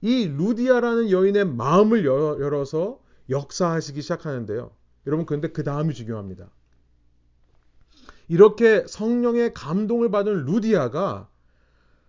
이 0.00 0.26
루디아라는 0.26 1.10
여인의 1.10 1.44
마음을 1.46 2.04
열어서 2.04 3.00
역사하시기 3.30 4.02
시작하는데요. 4.02 4.70
여러분, 5.06 5.26
그런데 5.26 5.48
그 5.48 5.62
다음이 5.62 5.94
중요합니다. 5.94 6.48
이렇게 8.28 8.84
성령의 8.86 9.54
감동을 9.54 10.10
받은 10.10 10.44
루디아가 10.44 11.28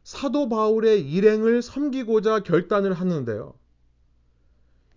사도 0.04 0.50
바울의 0.50 1.10
일행을 1.10 1.62
섬기고자 1.62 2.40
결단을 2.40 2.94
하는데요. 2.94 3.54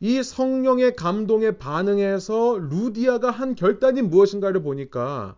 이 0.00 0.22
성령의 0.22 0.96
감동에 0.96 1.52
반응해서 1.52 2.58
루디아가 2.58 3.30
한 3.30 3.54
결단이 3.54 4.02
무엇인가를 4.02 4.62
보니까 4.62 5.36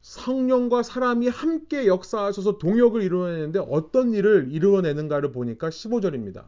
성령과 0.00 0.82
사람이 0.82 1.28
함께 1.28 1.86
역사하셔서 1.86 2.58
동역을 2.58 3.02
이루어내는데 3.02 3.60
어떤 3.70 4.12
일을 4.12 4.48
이루어내는가를 4.50 5.30
보니까 5.30 5.68
15절입니다. 5.68 6.42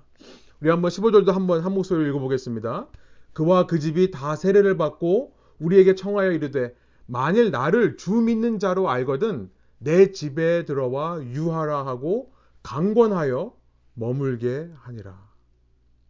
우리 0.64 0.70
한번 0.70 0.90
15절도 0.90 1.30
한번 1.32 1.60
한 1.60 1.74
목소리로 1.74 2.08
읽어보겠습니다. 2.08 2.88
그와 3.34 3.66
그 3.66 3.78
집이 3.78 4.10
다 4.10 4.34
세례를 4.34 4.78
받고 4.78 5.34
우리에게 5.58 5.94
청하여 5.94 6.32
이르되 6.32 6.74
만일 7.04 7.50
나를 7.50 7.98
주 7.98 8.14
믿는 8.14 8.58
자로 8.58 8.88
알거든 8.88 9.50
내 9.76 10.10
집에 10.12 10.64
들어와 10.64 11.22
유하라 11.22 11.84
하고 11.84 12.32
강권하여 12.62 13.54
머물게 13.92 14.70
하니라. 14.74 15.28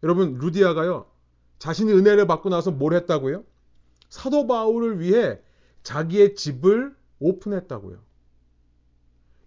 여러분 0.05 0.39
루디아가요. 0.39 1.07
자신이 1.59 1.93
은혜를 1.93 2.29
받고 2.29 2.49
나서 2.49 2.71
뭘 2.71 2.95
했다고요? 2.95 3.43
사도 4.09 4.47
바울을 4.47 5.01
위해 5.01 5.41
자기의 5.83 6.37
집을 6.37 6.95
오픈했다고요. 7.19 7.99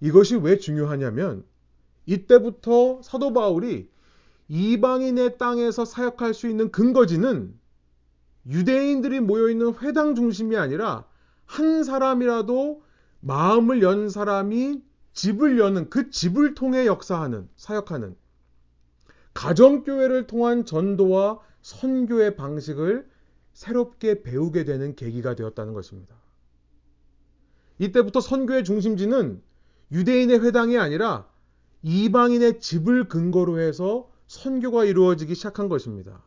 이것이 0.01 0.35
왜 0.35 0.57
중요하냐면 0.57 1.45
이때부터 2.05 3.01
사도 3.03 3.31
바울이 3.31 3.89
이방인의 4.49 5.37
땅에서 5.37 5.85
사역할 5.85 6.33
수 6.33 6.47
있는 6.47 6.71
근거지는 6.71 7.53
유대인들이 8.47 9.19
모여 9.19 9.49
있는 9.49 9.73
회당 9.81 10.15
중심이 10.15 10.55
아니라 10.55 11.05
한 11.45 11.83
사람이라도 11.83 12.81
마음을 13.19 13.81
연 13.81 14.09
사람이 14.09 14.81
집을 15.13 15.59
여는 15.59 15.89
그 15.89 16.09
집을 16.09 16.53
통해 16.53 16.85
역사하는 16.85 17.49
사역하는 17.55 18.15
가정교회를 19.33 20.27
통한 20.27 20.65
전도와 20.65 21.39
선교의 21.61 22.35
방식을 22.35 23.07
새롭게 23.53 24.21
배우게 24.23 24.63
되는 24.63 24.95
계기가 24.95 25.35
되었다는 25.35 25.73
것입니다. 25.73 26.15
이때부터 27.79 28.21
선교의 28.21 28.63
중심지는 28.63 29.41
유대인의 29.91 30.43
회당이 30.43 30.77
아니라 30.77 31.27
이방인의 31.83 32.59
집을 32.59 33.07
근거로 33.07 33.59
해서 33.59 34.09
선교가 34.27 34.85
이루어지기 34.85 35.35
시작한 35.35 35.69
것입니다. 35.69 36.21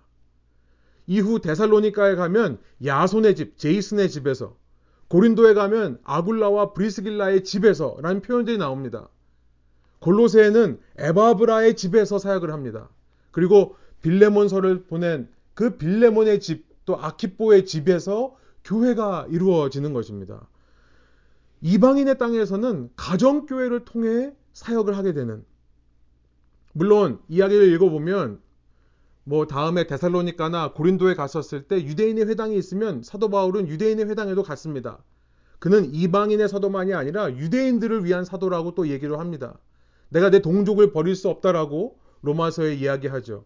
이후 1.06 1.40
데살로니카에 1.40 2.14
가면 2.14 2.58
야손의 2.84 3.36
집, 3.36 3.58
제이슨의 3.58 4.10
집에서 4.10 4.56
고린도에 5.08 5.54
가면 5.54 5.98
아굴라와 6.04 6.72
브리스길라의 6.72 7.44
집에서 7.44 7.96
라는 8.00 8.22
표현들이 8.22 8.58
나옵니다. 8.58 9.08
골로새에는 9.98 10.80
에바브라의 10.98 11.76
집에서 11.76 12.18
사역을 12.18 12.52
합니다. 12.52 12.88
그리고 13.32 13.76
빌레몬서를 14.02 14.84
보낸 14.84 15.28
그 15.54 15.76
빌레몬의 15.76 16.40
집, 16.40 16.64
또 16.86 16.96
아키뽀의 16.96 17.66
집에서 17.66 18.36
교회가 18.64 19.26
이루어지는 19.30 19.92
것입니다. 19.92 20.48
이방인의 21.60 22.16
땅에서는 22.18 22.90
가정교회를 22.96 23.84
통해 23.84 24.32
사역을 24.52 24.96
하게 24.96 25.12
되는 25.12 25.44
물론 26.72 27.18
이야기를 27.28 27.72
읽어보면 27.72 28.40
뭐 29.24 29.46
다음에 29.46 29.86
데살로니카나 29.86 30.72
고린도에 30.72 31.14
갔었을 31.14 31.62
때 31.62 31.76
유대인의 31.76 32.26
회당이 32.26 32.56
있으면 32.56 33.02
사도 33.02 33.28
바울은 33.28 33.68
유대인의 33.68 34.08
회당에도 34.08 34.42
갔습니다. 34.42 34.98
그는 35.58 35.94
이방인의 35.94 36.48
사도만이 36.48 36.94
아니라 36.94 37.30
유대인들을 37.30 38.04
위한 38.04 38.24
사도라고 38.24 38.74
또 38.74 38.88
얘기를 38.88 39.18
합니다. 39.18 39.58
내가 40.08 40.30
내 40.30 40.40
동족을 40.40 40.92
버릴 40.92 41.14
수 41.14 41.28
없다라고 41.28 41.98
로마서에 42.22 42.74
이야기하죠. 42.74 43.44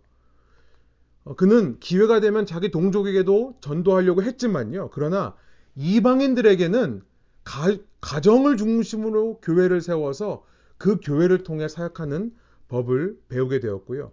어, 1.24 1.34
그는 1.34 1.78
기회가 1.80 2.20
되면 2.20 2.46
자기 2.46 2.70
동족에게도 2.70 3.56
전도하려고 3.60 4.22
했지만요. 4.22 4.90
그러나 4.92 5.34
이방인들에게는 5.76 7.02
가, 7.42 7.76
가정을 8.00 8.56
중심으로 8.56 9.40
교회를 9.40 9.80
세워서 9.80 10.44
그 10.78 10.98
교회를 11.02 11.42
통해 11.42 11.68
사역하는 11.68 12.32
법을 12.68 13.18
배우게 13.28 13.60
되었고요. 13.60 14.12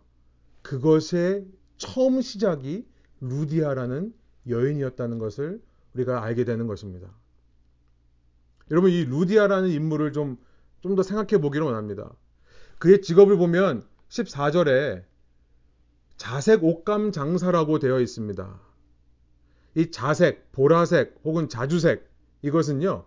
그것의 0.62 1.48
처음 1.78 2.22
시작이 2.22 2.86
루디아라는 3.22 4.14
여인이었다는 4.48 5.18
것을 5.18 5.62
우리가 5.94 6.24
알게 6.24 6.46
되는 6.46 6.68
것입니다. 6.68 7.10
여러분 8.70 8.92
이 8.92 9.04
루디아라는 9.06 9.70
인물을 9.70 10.14
좀 10.14 10.38
좀 10.82 10.96
더 10.96 11.04
생각해 11.04 11.40
보기를 11.42 11.66
원합니다. 11.66 12.12
그의 12.80 13.02
직업을 13.02 13.38
보면 13.38 13.88
14절에 14.10 15.04
자색 16.18 16.64
옷감 16.64 17.12
장사라고 17.12 17.80
되어 17.80 18.00
있습니다. 18.00 18.60
이 19.76 19.92
자색, 19.92 20.52
보라색 20.52 21.22
혹은 21.24 21.50
자주색 21.50 22.10
이것은요. 22.42 23.06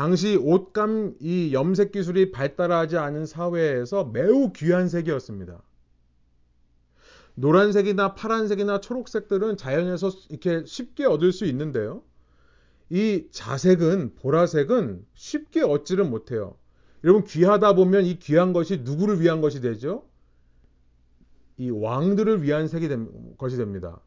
당시 0.00 0.34
옷감 0.34 1.16
이 1.20 1.52
염색 1.52 1.92
기술이 1.92 2.30
발달하지 2.30 2.96
않은 2.96 3.26
사회에서 3.26 4.06
매우 4.06 4.50
귀한 4.54 4.88
색이었습니다. 4.88 5.60
노란색이나 7.34 8.14
파란색이나 8.14 8.80
초록색들은 8.80 9.58
자연에서 9.58 10.10
이렇게 10.30 10.64
쉽게 10.64 11.04
얻을 11.04 11.32
수 11.32 11.44
있는데요. 11.44 12.02
이 12.88 13.26
자색은 13.30 14.14
보라색은 14.14 15.04
쉽게 15.12 15.60
얻지를 15.60 16.06
못해요. 16.06 16.56
여러분 17.04 17.24
귀하다 17.24 17.74
보면 17.74 18.06
이 18.06 18.18
귀한 18.20 18.54
것이 18.54 18.78
누구를 18.78 19.20
위한 19.20 19.42
것이 19.42 19.60
되죠? 19.60 20.08
이 21.58 21.68
왕들을 21.68 22.42
위한 22.42 22.68
색이 22.68 22.88
된, 22.88 23.36
것이 23.36 23.58
됩니다. 23.58 24.00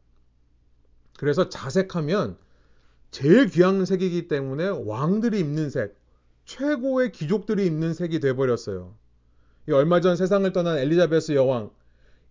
그래서 1.19 1.49
자색하면 1.49 2.39
제일 3.13 3.45
귀한 3.45 3.85
색이기 3.85 4.27
때문에 4.27 4.69
왕들이 4.69 5.39
입는 5.39 5.69
색, 5.69 5.95
최고의 6.45 7.11
귀족들이 7.11 7.67
입는 7.67 7.93
색이 7.93 8.19
돼버렸어요. 8.19 8.95
얼마 9.71 10.01
전 10.01 10.15
세상을 10.15 10.51
떠난 10.51 10.79
엘리자베스 10.79 11.33
여왕, 11.33 11.69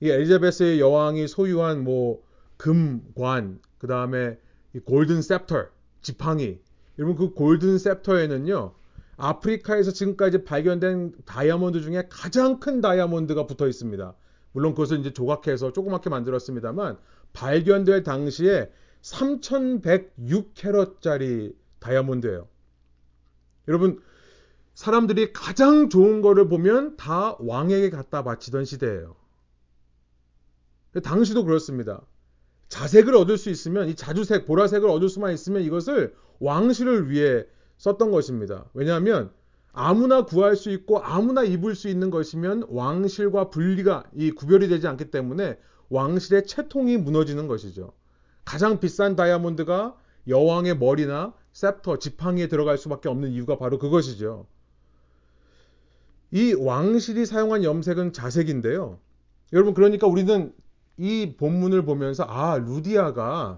이 0.00 0.10
엘리자베스 0.10 0.80
여왕이 0.80 1.28
소유한 1.28 1.84
뭐 1.84 2.20
금관, 2.56 3.60
그 3.78 3.86
다음에 3.86 4.36
골든 4.84 5.22
셉터, 5.22 5.66
지팡이. 6.00 6.58
여러분 6.98 7.14
그 7.14 7.32
골든 7.32 7.78
셉터에는요, 7.78 8.74
아프리카에서 9.18 9.92
지금까지 9.92 10.42
발견된 10.42 11.12
다이아몬드 11.24 11.80
중에 11.80 12.08
가장 12.10 12.58
큰 12.58 12.80
다이아몬드가 12.80 13.46
붙어 13.46 13.68
있습니다. 13.68 14.16
물론 14.50 14.72
그것을 14.72 14.98
이제 14.98 15.12
조각해서 15.12 15.72
조그맣게 15.72 16.10
만들었습니다만 16.10 16.98
발견될 17.34 18.02
당시에 18.02 18.72
3106캐럿짜리 19.02 21.54
다이아몬드예요. 21.80 22.48
여러분 23.68 24.00
사람들이 24.74 25.32
가장 25.32 25.88
좋은 25.88 26.22
거를 26.22 26.48
보면 26.48 26.96
다 26.96 27.36
왕에게 27.38 27.90
갖다 27.90 28.24
바치던 28.24 28.64
시대예요. 28.64 29.14
당시도 31.02 31.44
그렇습니다. 31.44 32.02
자색을 32.68 33.14
얻을 33.16 33.36
수 33.36 33.50
있으면 33.50 33.88
이 33.88 33.94
자주색, 33.94 34.46
보라색을 34.46 34.88
얻을 34.88 35.08
수만 35.08 35.34
있으면 35.34 35.62
이것을 35.62 36.14
왕실을 36.40 37.10
위해 37.10 37.44
썼던 37.76 38.10
것입니다. 38.10 38.70
왜냐하면 38.72 39.30
아무나 39.72 40.24
구할 40.24 40.56
수 40.56 40.70
있고 40.70 41.02
아무나 41.02 41.42
입을 41.42 41.74
수 41.74 41.88
있는 41.88 42.10
것이면 42.10 42.66
왕실과 42.68 43.50
분리가 43.50 44.04
이 44.14 44.30
구별이 44.30 44.68
되지 44.68 44.86
않기 44.86 45.10
때문에 45.10 45.58
왕실의 45.88 46.46
채통이 46.46 46.98
무너지는 46.98 47.46
것이죠. 47.46 47.92
가장 48.52 48.80
비싼 48.80 49.16
다이아몬드가 49.16 49.96
여왕의 50.28 50.76
머리나 50.76 51.32
셉터, 51.54 51.98
지팡이에 51.98 52.48
들어갈 52.48 52.76
수밖에 52.76 53.08
없는 53.08 53.30
이유가 53.30 53.56
바로 53.56 53.78
그것이죠. 53.78 54.46
이 56.32 56.52
왕실이 56.52 57.24
사용한 57.24 57.64
염색은 57.64 58.12
자색인데요. 58.12 58.98
여러분 59.54 59.72
그러니까 59.72 60.06
우리는 60.06 60.52
이 60.98 61.34
본문을 61.38 61.86
보면서 61.86 62.24
아 62.24 62.58
루디아가 62.58 63.56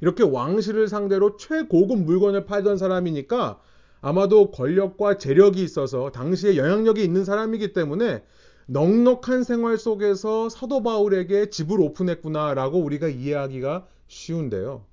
이렇게 0.00 0.24
왕실을 0.24 0.88
상대로 0.88 1.36
최고급 1.36 2.00
물건을 2.00 2.46
팔던 2.46 2.78
사람이니까 2.78 3.60
아마도 4.00 4.50
권력과 4.50 5.18
재력이 5.18 5.62
있어서 5.62 6.10
당시에 6.10 6.56
영향력이 6.56 7.04
있는 7.04 7.24
사람이기 7.24 7.74
때문에 7.74 8.24
넉넉한 8.66 9.44
생활 9.44 9.78
속에서 9.78 10.48
사도 10.48 10.82
바울에게 10.82 11.50
집을 11.50 11.80
오픈했구나라고 11.80 12.78
우리가 12.78 13.08
이해하기가 13.08 13.86
쉬운데요. 14.06 14.86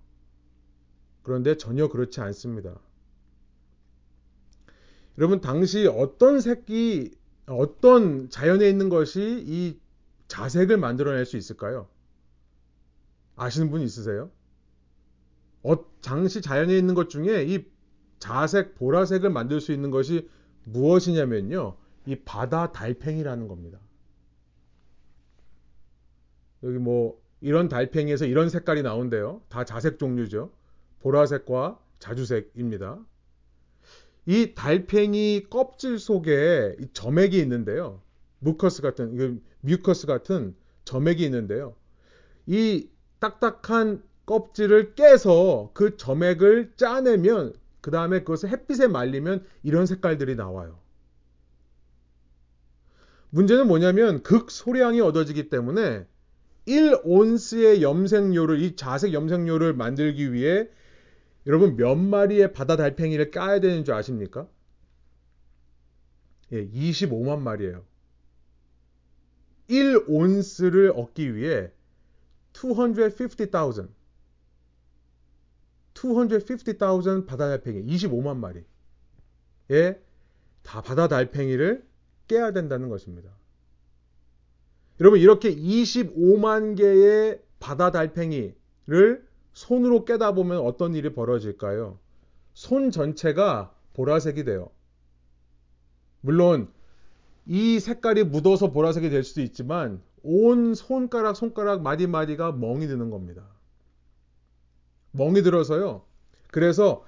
그런데 1.23 1.57
전혀 1.57 1.87
그렇지 1.87 2.21
않습니다. 2.21 2.79
여러분 5.17 5.41
당시 5.41 5.85
어떤 5.85 6.39
색이 6.39 7.11
어떤 7.45 8.29
자연에 8.29 8.69
있는 8.69 8.89
것이 8.89 9.43
이 9.45 9.79
자색을 10.27 10.77
만들어낼 10.77 11.25
수 11.25 11.35
있을까요? 11.35 11.87
아시는 13.35 13.69
분 13.69 13.81
있으세요? 13.81 14.31
어, 15.63 15.75
당시 16.01 16.41
자연에 16.41 16.77
있는 16.77 16.93
것 16.93 17.09
중에 17.09 17.43
이 17.45 17.65
자색, 18.19 18.75
보라색을 18.75 19.29
만들 19.29 19.59
수 19.59 19.71
있는 19.71 19.91
것이 19.91 20.29
무엇이냐면요. 20.63 21.75
이 22.09 22.15
바다 22.25 22.71
달팽이라는 22.71 23.47
겁니다. 23.47 23.79
여기 26.63 26.79
뭐 26.79 27.21
이런 27.39 27.69
달팽이에서 27.69 28.25
이런 28.25 28.49
색깔이 28.49 28.81
나온대요. 28.81 29.43
다 29.47 29.63
자색 29.63 29.99
종류죠. 29.99 30.51
보라색과 31.01 31.79
자주색입니다. 31.99 32.99
이 34.25 34.55
달팽이 34.55 35.45
껍질 35.51 35.99
속에 35.99 36.75
점액이 36.93 37.37
있는데요. 37.37 38.01
무커스 38.39 38.81
같은 38.81 39.41
뮤커스 39.61 40.07
같은 40.07 40.55
점액이 40.85 41.23
있는데요. 41.25 41.75
이 42.47 42.89
딱딱한 43.19 44.01
껍질을 44.25 44.95
깨서 44.95 45.71
그 45.75 45.95
점액을 45.95 46.73
짜내면 46.75 47.53
그 47.81 47.91
다음에 47.91 48.19
그것을 48.19 48.49
햇빛에 48.49 48.87
말리면 48.87 49.45
이런 49.61 49.85
색깔들이 49.85 50.35
나와요. 50.35 50.79
문제는 53.31 53.67
뭐냐면 53.67 54.23
극소량이 54.23 55.01
얻어지기 55.01 55.49
때문에 55.49 56.05
1온스의 56.67 57.81
염색료를 57.81 58.59
이 58.61 58.75
자색 58.75 59.13
염색료를 59.13 59.73
만들기 59.73 60.33
위해 60.33 60.67
여러분 61.45 61.75
몇 61.75 61.95
마리의 61.95 62.53
바다 62.53 62.75
달팽이를 62.75 63.31
까야 63.31 63.59
되는 63.59 63.83
줄 63.83 63.93
아십니까? 63.93 64.47
예, 66.51 66.67
25만 66.67 67.39
마리예요. 67.39 67.85
1온스를 69.69 70.95
얻기 70.95 71.35
위해 71.35 71.71
250,000 72.53 73.89
250,000 75.95 77.25
바다 77.25 77.49
달팽이 77.49 77.85
25만 77.85 78.37
마리. 78.37 78.63
다 80.63 80.81
바다 80.81 81.07
달팽이를 81.07 81.88
깨야 82.29 82.53
된다는 82.53 82.87
것입니다. 82.87 83.29
여러분 85.01 85.19
이렇게 85.19 85.53
25만 85.53 86.77
개의 86.77 87.41
바다 87.59 87.91
달팽이를 87.91 89.27
손으로 89.51 90.05
깨다 90.05 90.33
보면 90.33 90.59
어떤 90.59 90.95
일이 90.95 91.13
벌어질까요? 91.13 91.99
손 92.53 92.91
전체가 92.91 93.73
보라색이 93.93 94.45
돼요. 94.45 94.69
물론 96.21 96.69
이 97.45 97.79
색깔이 97.79 98.23
묻어서 98.25 98.71
보라색이 98.71 99.09
될 99.09 99.23
수도 99.23 99.41
있지만 99.41 100.01
온 100.21 100.73
손가락 100.75 101.35
손가락 101.35 101.81
마디마디가 101.81 102.51
멍이 102.53 102.87
드는 102.87 103.09
겁니다. 103.09 103.43
멍이 105.11 105.41
들어서요. 105.41 106.03
그래서 106.51 107.05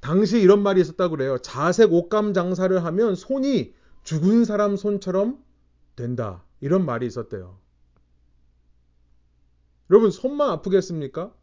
당시 0.00 0.40
이런 0.40 0.62
말이 0.62 0.80
있었다고 0.80 1.16
그래요. 1.16 1.38
자색 1.38 1.92
옷감 1.92 2.32
장사를 2.32 2.84
하면 2.84 3.14
손이 3.14 3.74
죽은 4.08 4.46
사람 4.46 4.76
손처럼 4.76 5.44
된다. 5.94 6.42
이런 6.62 6.86
말이 6.86 7.04
있었대요. 7.06 7.58
여러분 9.90 10.10
손만 10.10 10.48
아프겠습니까? 10.48 11.34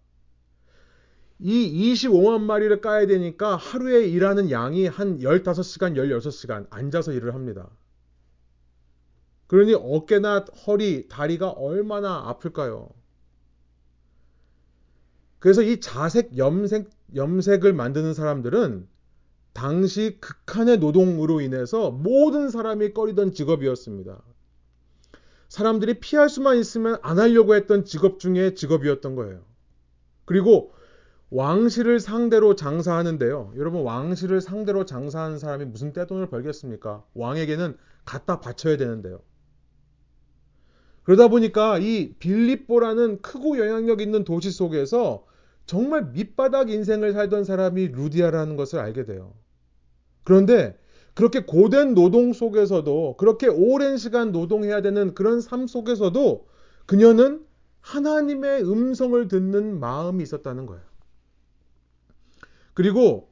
이 1.37 1.93
25만 1.93 2.41
마리를 2.41 2.81
까야 2.81 3.05
되니까 3.05 3.55
하루에 3.55 4.07
일하는 4.07 4.49
양이 4.49 4.87
한 4.87 5.19
15시간, 5.19 5.93
16시간 5.95 6.65
앉아서 6.71 7.11
일을 7.11 7.35
합니다. 7.35 7.69
그러니 9.45 9.75
어깨나 9.75 10.45
허리, 10.65 11.07
다리가 11.07 11.51
얼마나 11.51 12.29
아플까요? 12.29 12.89
그래서 15.37 15.61
이 15.61 15.79
자색 15.79 16.35
염색, 16.35 16.89
염색을 17.13 17.73
만드는 17.73 18.15
사람들은 18.15 18.94
당시 19.55 20.17
극한의 20.19 20.79
노동으로 20.79 21.39
인해서 21.39 21.89
모든 21.89 22.49
사람이 22.49 22.93
꺼리던 22.93 23.31
직업이었습니다. 23.31 24.21
사람들이 25.47 26.01
피할 26.01 26.27
수만 26.27 26.57
있으면 26.57 26.97
안 27.01 27.19
하려고 27.19 27.55
했던 27.55 27.85
직업 27.85 28.19
중에 28.19 28.53
직업이었던 28.53 29.15
거예요. 29.15 29.45
그리고 30.25 30.73
왕실을 31.29 32.01
상대로 32.01 32.55
장사하는데요. 32.55 33.53
여러분 33.55 33.83
왕실을 33.83 34.41
상대로 34.41 34.83
장사하는 34.83 35.39
사람이 35.39 35.65
무슨 35.65 35.93
떼돈을 35.93 36.29
벌겠습니까? 36.29 37.05
왕에게는 37.13 37.77
갖다 38.03 38.41
바쳐야 38.41 38.75
되는데요. 38.75 39.21
그러다 41.03 41.29
보니까 41.29 41.79
이 41.79 42.13
빌립보라는 42.19 43.21
크고 43.21 43.57
영향력 43.57 44.01
있는 44.01 44.25
도시 44.25 44.51
속에서 44.51 45.25
정말 45.65 46.11
밑바닥 46.11 46.69
인생을 46.69 47.13
살던 47.13 47.45
사람이 47.45 47.87
루디아라는 47.87 48.57
것을 48.57 48.79
알게 48.79 49.05
돼요. 49.05 49.33
그런데 50.25 50.77
그렇게 51.13 51.45
고된 51.45 51.95
노동 51.95 52.33
속에서도 52.33 53.15
그렇게 53.17 53.47
오랜 53.47 53.95
시간 53.95 54.33
노동해야 54.33 54.81
되는 54.81 55.15
그런 55.15 55.39
삶 55.39 55.65
속에서도 55.65 56.45
그녀는 56.85 57.45
하나님의 57.79 58.63
음성을 58.63 59.27
듣는 59.29 59.79
마음이 59.79 60.21
있었다는 60.23 60.65
거예요. 60.65 60.83
그리고 62.73 63.29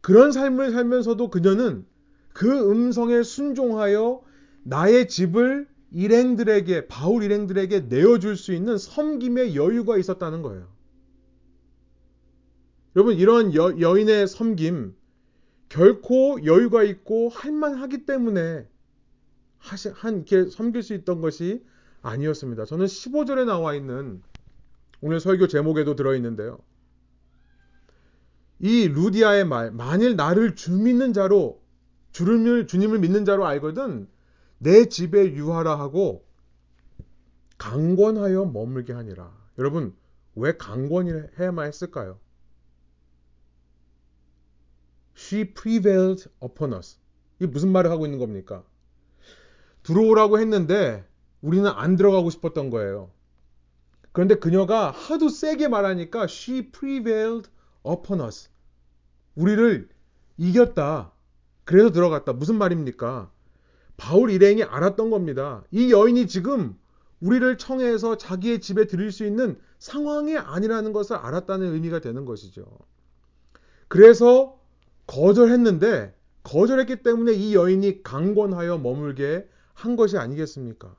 그런 0.00 0.30
삶을 0.30 0.70
살면서도 0.70 1.30
그녀는 1.30 1.84
그 2.32 2.70
음성에 2.70 3.22
순종하여 3.24 4.22
나의 4.62 5.08
집을 5.08 5.66
일행들에게, 5.90 6.86
바울 6.86 7.22
일행들에게 7.22 7.80
내어줄 7.88 8.36
수 8.36 8.52
있는 8.52 8.76
섬김의 8.76 9.56
여유가 9.56 9.96
있었다는 9.96 10.42
거예요. 10.42 10.68
여러분, 12.94 13.16
이런 13.16 13.54
여, 13.54 13.80
여인의 13.80 14.28
섬김, 14.28 14.94
결코 15.68 16.44
여유가 16.44 16.82
있고 16.84 17.28
할만하기 17.28 18.06
때문에 18.06 18.66
한, 19.58 20.16
이렇게 20.26 20.48
섬길 20.48 20.82
수 20.82 20.94
있던 20.94 21.20
것이 21.20 21.64
아니었습니다. 22.02 22.64
저는 22.64 22.86
15절에 22.86 23.44
나와 23.44 23.74
있는 23.74 24.22
오늘 25.00 25.20
설교 25.20 25.48
제목에도 25.48 25.96
들어있는데요. 25.96 26.58
이 28.58 28.88
루디아의 28.88 29.44
말, 29.44 29.70
만일 29.70 30.16
나를 30.16 30.54
주 30.54 30.72
믿는 30.72 31.12
자로, 31.12 31.62
주를, 32.12 32.66
주님을 32.66 33.00
믿는 33.00 33.24
자로 33.24 33.44
알거든, 33.46 34.08
내 34.58 34.86
집에 34.86 35.34
유하라 35.34 35.78
하고, 35.78 36.24
강권하여 37.58 38.46
머물게 38.46 38.92
하니라. 38.92 39.36
여러분, 39.58 39.94
왜 40.34 40.56
강권해야만 40.56 41.66
했을까요? 41.66 42.18
She 45.16 45.52
prevailed 45.52 46.28
upon 46.42 46.72
us. 46.74 46.98
이게 47.38 47.50
무슨 47.50 47.70
말을 47.72 47.90
하고 47.90 48.04
있는 48.06 48.18
겁니까? 48.18 48.62
들어오라고 49.82 50.38
했는데 50.38 51.04
우리는 51.40 51.68
안 51.68 51.96
들어가고 51.96 52.30
싶었던 52.30 52.70
거예요. 52.70 53.10
그런데 54.12 54.34
그녀가 54.36 54.90
하도 54.90 55.28
세게 55.28 55.68
말하니까 55.68 56.24
she 56.24 56.70
prevailed 56.70 57.48
upon 57.86 58.20
us. 58.20 58.48
우리를 59.34 59.88
이겼다. 60.38 61.12
그래서 61.64 61.90
들어갔다. 61.90 62.32
무슨 62.32 62.56
말입니까? 62.56 63.30
바울 63.96 64.30
일행이 64.30 64.62
알았던 64.62 65.10
겁니다. 65.10 65.64
이 65.70 65.92
여인이 65.92 66.26
지금 66.26 66.78
우리를 67.20 67.56
청해서 67.58 68.16
자기의 68.16 68.60
집에 68.60 68.86
들일 68.86 69.10
수 69.10 69.24
있는 69.24 69.58
상황이 69.78 70.36
아니라는 70.36 70.92
것을 70.92 71.16
알았다는 71.16 71.72
의미가 71.72 72.00
되는 72.00 72.24
것이죠. 72.24 72.66
그래서 73.88 74.55
거절했는데 75.06 76.14
거절했기 76.42 77.02
때문에 77.02 77.32
이 77.32 77.54
여인이 77.54 78.02
강권하여 78.02 78.78
머물게 78.78 79.48
한 79.74 79.96
것이 79.96 80.16
아니겠습니까? 80.16 80.94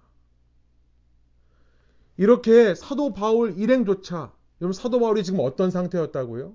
이렇게 2.17 2.73
사도 2.75 3.13
바울 3.13 3.57
일행조차 3.57 4.33
여러분 4.61 4.73
사도 4.73 4.99
바울이 4.99 5.23
지금 5.23 5.39
어떤 5.41 5.71
상태였다고요? 5.71 6.53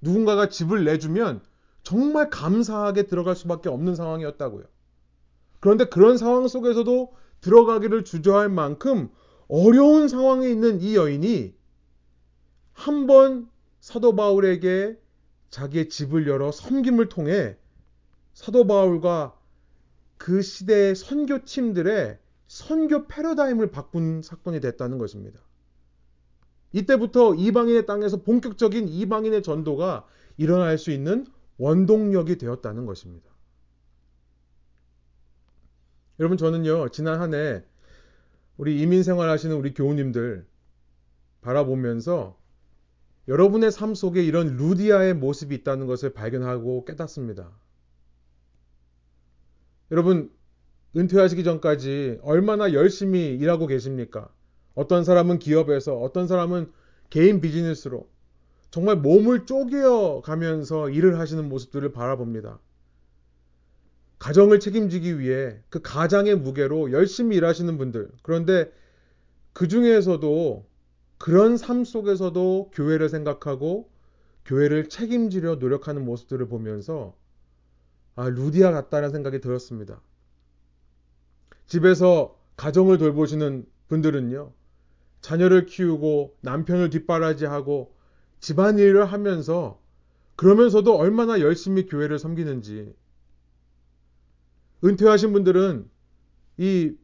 누군가가 0.00 0.48
집을 0.48 0.84
내주면 0.84 1.42
정말 1.82 2.30
감사하게 2.30 3.04
들어갈 3.04 3.36
수밖에 3.36 3.68
없는 3.68 3.94
상황이었다고요. 3.94 4.64
그런데 5.60 5.84
그런 5.84 6.16
상황 6.16 6.48
속에서도 6.48 7.14
들어가기를 7.40 8.04
주저할 8.04 8.48
만큼 8.48 9.10
어려운 9.48 10.08
상황에 10.08 10.48
있는 10.48 10.80
이 10.80 10.96
여인이 10.96 11.54
한 12.72 13.06
번 13.06 13.48
사도 13.80 14.14
바울에게 14.16 14.98
자기의 15.56 15.88
집을 15.88 16.28
열어 16.28 16.52
섬김을 16.52 17.08
통해 17.08 17.56
사도 18.34 18.66
바울과 18.66 19.34
그 20.18 20.42
시대의 20.42 20.94
선교팀들의 20.94 22.18
선교 22.46 23.06
패러다임을 23.06 23.70
바꾼 23.70 24.20
사건이 24.20 24.60
됐다는 24.60 24.98
것입니다. 24.98 25.40
이때부터 26.72 27.34
이방인의 27.36 27.86
땅에서 27.86 28.22
본격적인 28.22 28.88
이방인의 28.88 29.42
전도가 29.42 30.06
일어날 30.36 30.76
수 30.76 30.90
있는 30.90 31.26
원동력이 31.56 32.36
되었다는 32.36 32.84
것입니다. 32.84 33.30
여러분 36.20 36.36
저는요 36.36 36.90
지난 36.90 37.18
한 37.18 37.32
해 37.32 37.64
우리 38.58 38.78
이민 38.82 39.02
생활하시는 39.02 39.56
우리 39.56 39.72
교우님들 39.72 40.46
바라보면서 41.40 42.38
여러분의 43.28 43.72
삶 43.72 43.94
속에 43.94 44.22
이런 44.22 44.56
루디아의 44.56 45.14
모습이 45.14 45.54
있다는 45.56 45.86
것을 45.86 46.12
발견하고 46.12 46.84
깨닫습니다. 46.84 47.50
여러분 49.90 50.30
은퇴하시기 50.96 51.44
전까지 51.44 52.20
얼마나 52.22 52.72
열심히 52.72 53.34
일하고 53.36 53.66
계십니까? 53.66 54.28
어떤 54.74 55.04
사람은 55.04 55.38
기업에서, 55.38 55.96
어떤 55.98 56.26
사람은 56.26 56.70
개인 57.10 57.40
비즈니스로 57.40 58.08
정말 58.70 58.96
몸을 58.96 59.46
쪼개어 59.46 60.22
가면서 60.22 60.90
일을 60.90 61.18
하시는 61.18 61.48
모습들을 61.48 61.92
바라봅니다. 61.92 62.60
가정을 64.18 64.60
책임지기 64.60 65.18
위해 65.18 65.58
그 65.68 65.80
가장의 65.82 66.36
무게로 66.36 66.92
열심히 66.92 67.36
일하시는 67.36 67.76
분들. 67.76 68.10
그런데 68.22 68.72
그 69.52 69.68
중에서도 69.68 70.66
그런 71.18 71.56
삶 71.56 71.84
속에서도 71.84 72.70
교회를 72.74 73.08
생각하고 73.08 73.90
교회를 74.44 74.88
책임지려 74.88 75.56
노력하는 75.56 76.04
모습들을 76.04 76.46
보면서 76.48 77.16
아, 78.14 78.28
루디아 78.28 78.72
같다는 78.72 79.10
생각이 79.10 79.40
들었습니다. 79.40 80.00
집에서 81.66 82.38
가정을 82.56 82.96
돌보시는 82.98 83.66
분들은요, 83.88 84.52
자녀를 85.20 85.66
키우고 85.66 86.36
남편을 86.40 86.90
뒷바라지하고 86.90 87.94
집안일을 88.40 89.04
하면서 89.04 89.80
그러면서도 90.36 90.96
얼마나 90.96 91.40
열심히 91.40 91.86
교회를 91.86 92.18
섬기는지. 92.18 92.94
은퇴하신 94.84 95.32
분들은 95.32 95.90
이 96.58 96.94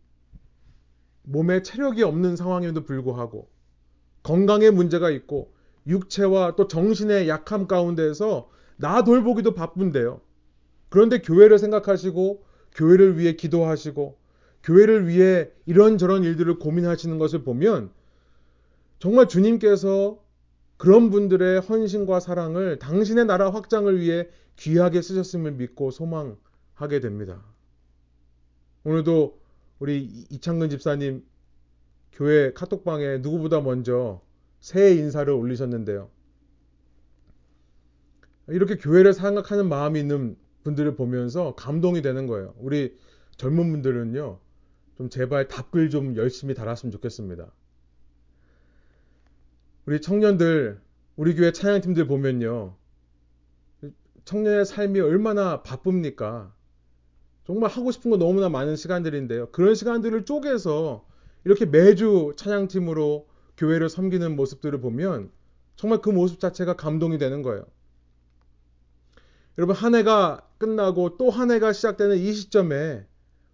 몸에 1.24 1.62
체력이 1.62 2.02
없는 2.02 2.36
상황에도 2.36 2.84
불구하고 2.84 3.51
건강에 4.22 4.70
문제가 4.70 5.10
있고 5.10 5.52
육체와 5.86 6.56
또 6.56 6.68
정신의 6.68 7.28
약함 7.28 7.66
가운데에서 7.66 8.48
나 8.76 9.04
돌보기도 9.04 9.54
바쁜데요. 9.54 10.20
그런데 10.88 11.20
교회를 11.20 11.58
생각하시고 11.58 12.44
교회를 12.74 13.18
위해 13.18 13.34
기도하시고 13.34 14.18
교회를 14.62 15.08
위해 15.08 15.50
이런저런 15.66 16.22
일들을 16.22 16.58
고민하시는 16.58 17.18
것을 17.18 17.42
보면 17.42 17.90
정말 18.98 19.28
주님께서 19.28 20.22
그런 20.76 21.10
분들의 21.10 21.60
헌신과 21.60 22.20
사랑을 22.20 22.78
당신의 22.78 23.26
나라 23.26 23.50
확장을 23.50 24.00
위해 24.00 24.28
귀하게 24.56 25.02
쓰셨음을 25.02 25.52
믿고 25.52 25.90
소망하게 25.90 27.00
됩니다. 27.00 27.42
오늘도 28.84 29.40
우리 29.78 30.02
이창근 30.30 30.70
집사님 30.70 31.24
교회 32.12 32.52
카톡방에 32.52 33.18
누구보다 33.18 33.60
먼저 33.60 34.20
새해 34.60 34.94
인사를 34.94 35.32
올리셨는데요. 35.32 36.10
이렇게 38.48 38.76
교회를 38.76 39.12
생각하는 39.12 39.68
마음이 39.68 39.98
있는 40.00 40.36
분들을 40.64 40.94
보면서 40.94 41.54
감동이 41.54 42.02
되는 42.02 42.26
거예요. 42.26 42.54
우리 42.58 42.96
젊은 43.36 43.70
분들은요, 43.72 44.38
좀 44.96 45.08
제발 45.08 45.48
답글 45.48 45.90
좀 45.90 46.16
열심히 46.16 46.54
달았으면 46.54 46.92
좋겠습니다. 46.92 47.50
우리 49.86 50.00
청년들, 50.00 50.80
우리 51.16 51.34
교회 51.34 51.50
찬양팀들 51.50 52.06
보면요, 52.06 52.76
청년의 54.24 54.64
삶이 54.64 55.00
얼마나 55.00 55.62
바쁩니까? 55.62 56.54
정말 57.44 57.70
하고 57.70 57.90
싶은 57.90 58.10
거 58.10 58.16
너무나 58.16 58.48
많은 58.48 58.76
시간들인데요. 58.76 59.50
그런 59.50 59.74
시간들을 59.74 60.24
쪼개서 60.24 61.04
이렇게 61.44 61.66
매주 61.66 62.34
찬양팀으로 62.36 63.26
교회를 63.56 63.88
섬기는 63.88 64.36
모습들을 64.36 64.80
보면 64.80 65.30
정말 65.76 66.00
그 66.00 66.10
모습 66.10 66.40
자체가 66.40 66.76
감동이 66.76 67.18
되는 67.18 67.42
거예요. 67.42 67.64
여러분, 69.58 69.74
한 69.76 69.94
해가 69.94 70.46
끝나고 70.58 71.16
또 71.16 71.30
한 71.30 71.50
해가 71.50 71.72
시작되는 71.72 72.16
이 72.16 72.32
시점에 72.32 73.06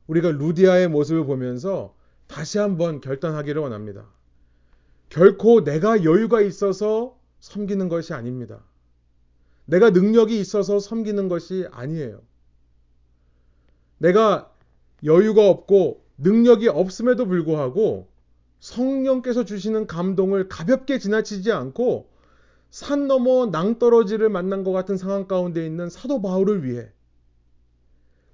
우리가 0.07 0.31
루디아의 0.31 0.89
모습을 0.89 1.25
보면서 1.25 1.95
다시 2.27 2.59
한번 2.59 3.01
결단하기를 3.01 3.61
원합니다. 3.61 4.07
결코 5.09 5.65
내가 5.65 6.05
여유가 6.05 6.41
있어서 6.41 7.19
섬기는 7.41 7.89
것이 7.89 8.13
아닙니다. 8.13 8.63
내가 9.65 9.91
능력이 9.91 10.39
있어서 10.39 10.79
섬기는 10.79 11.29
것이 11.29 11.67
아니에요. 11.71 12.23
내가 13.99 14.53
여유가 15.05 15.49
없고 15.49 16.05
능력이 16.19 16.69
없음에도 16.69 17.27
불구하고 17.27 18.09
성령께서 18.61 19.45
주시는 19.45 19.87
감동을 19.87 20.49
가볍게 20.49 20.99
지나치지 20.99 21.53
않고 21.53 22.11
산 22.71 23.07
너머 23.07 23.47
낭떠러지를 23.47 24.29
만난 24.29 24.65
것 24.65 24.73
같은 24.73 24.97
상황 24.97 25.27
가운데 25.27 25.65
있는 25.65 25.89
사도 25.89 26.21
바울을 26.21 26.65
위해 26.65 26.91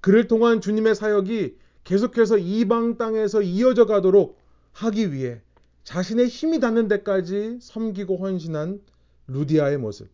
그를 0.01 0.27
통한 0.27 0.61
주님의 0.61 0.95
사역이 0.95 1.57
계속해서 1.85 2.39
이방 2.39 2.97
땅에서 2.97 3.43
이어져 3.43 3.87
가도록 3.87 4.39
하기 4.73 5.13
위해 5.13 5.41
자신의 5.85 6.29
힘이 6.29 6.61
닿는 6.61 6.89
데까지 6.89 7.59
섬기고 7.61 8.17
헌신한 8.17 8.81
루디아의 9.27 9.79
모습. 9.79 10.09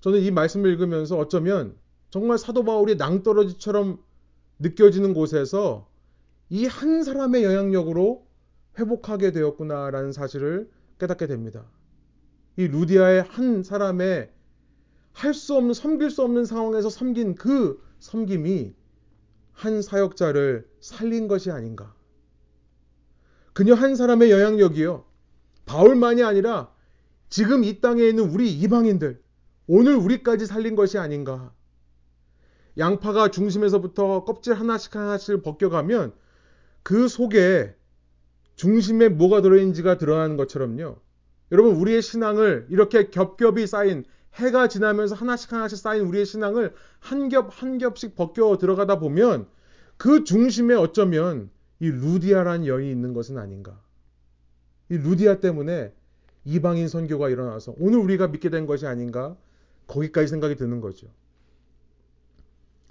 저는 0.00 0.20
이 0.20 0.30
말씀을 0.30 0.70
읽으면서 0.70 1.18
어쩌면 1.18 1.76
정말 2.10 2.38
사도 2.38 2.64
바울이 2.64 2.96
낭떠러지처럼 2.96 4.02
느껴지는 4.60 5.14
곳에서 5.14 5.88
이 6.50 6.66
한 6.66 7.04
사람의 7.04 7.44
영향력으로 7.44 8.26
회복하게 8.78 9.32
되었구나라는 9.32 10.12
사실을 10.12 10.70
깨닫게 10.98 11.26
됩니다. 11.26 11.64
이 12.56 12.66
루디아의 12.68 13.22
한 13.22 13.62
사람의 13.62 14.32
할 15.12 15.34
수 15.34 15.56
없는 15.56 15.74
섬길 15.74 16.10
수 16.10 16.22
없는 16.22 16.44
상황에서 16.44 16.90
섬긴 16.90 17.34
그 17.34 17.82
섬김이 18.00 18.74
한 19.52 19.82
사역자를 19.82 20.68
살린 20.80 21.28
것이 21.28 21.50
아닌가. 21.50 21.94
그녀 23.52 23.74
한 23.74 23.96
사람의 23.96 24.30
영향력이요. 24.30 25.04
바울만이 25.66 26.22
아니라 26.22 26.72
지금 27.28 27.64
이 27.64 27.80
땅에 27.80 28.04
있는 28.04 28.30
우리 28.30 28.52
이방인들, 28.52 29.22
오늘 29.66 29.96
우리까지 29.96 30.46
살린 30.46 30.74
것이 30.76 30.98
아닌가. 30.98 31.52
양파가 32.80 33.30
중심에서부터 33.30 34.24
껍질 34.24 34.54
하나씩 34.54 34.96
하나씩 34.96 35.42
벗겨가면 35.44 36.12
그 36.82 37.08
속에 37.08 37.76
중심에 38.56 39.08
뭐가 39.08 39.42
들어있는지가 39.42 39.98
드러나는 39.98 40.36
것처럼요. 40.36 40.98
여러분, 41.52 41.76
우리의 41.76 42.02
신앙을 42.02 42.66
이렇게 42.70 43.10
겹겹이 43.10 43.66
쌓인 43.68 44.04
해가 44.34 44.68
지나면서 44.68 45.14
하나씩 45.16 45.52
하나씩 45.52 45.78
쌓인 45.78 46.02
우리의 46.06 46.26
신앙을 46.26 46.74
한 47.00 47.28
겹 47.28 47.50
한 47.50 47.78
겹씩 47.78 48.16
벗겨 48.16 48.56
들어가다 48.58 48.98
보면 48.98 49.46
그 49.96 50.24
중심에 50.24 50.74
어쩌면 50.74 51.50
이 51.80 51.90
루디아라는 51.90 52.66
여인이 52.66 52.90
있는 52.90 53.14
것은 53.14 53.38
아닌가. 53.38 53.80
이 54.90 54.96
루디아 54.96 55.40
때문에 55.40 55.92
이방인 56.44 56.88
선교가 56.88 57.28
일어나서 57.30 57.74
오늘 57.78 57.98
우리가 58.00 58.28
믿게 58.28 58.50
된 58.50 58.66
것이 58.66 58.86
아닌가. 58.86 59.36
거기까지 59.88 60.28
생각이 60.28 60.56
드는 60.56 60.80
거죠. 60.80 61.08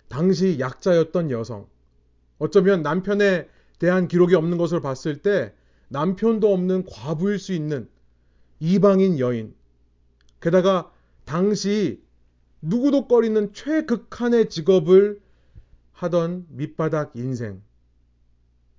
당시 0.10 0.60
약자였던 0.60 1.32
여성. 1.32 1.67
어쩌면 2.39 2.82
남편에 2.82 3.48
대한 3.80 4.08
기록이 4.08 4.36
없는 4.36 4.58
것을 4.58 4.82
봤을 4.82 5.22
때 5.22 5.54
남편도 5.88 6.52
없는 6.54 6.86
과부일 6.86 7.39
수 7.39 7.54
있는 7.54 7.88
이방인 8.60 9.19
여인. 9.19 9.56
게다가 10.41 10.91
당시 11.26 12.04
누구도 12.62 13.08
꺼리는 13.08 13.54
최극한의 13.54 14.50
직업을 14.50 15.22
하던 15.93 16.45
밑바닥 16.50 17.12
인생. 17.15 17.62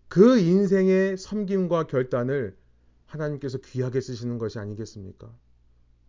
그 0.08 0.38
인생의 0.38 1.16
섬김과 1.16 1.86
결단을 1.86 2.56
하나님께서 3.06 3.58
귀하게 3.58 4.00
쓰시는 4.00 4.38
것이 4.38 4.58
아니겠습니까? 4.58 5.32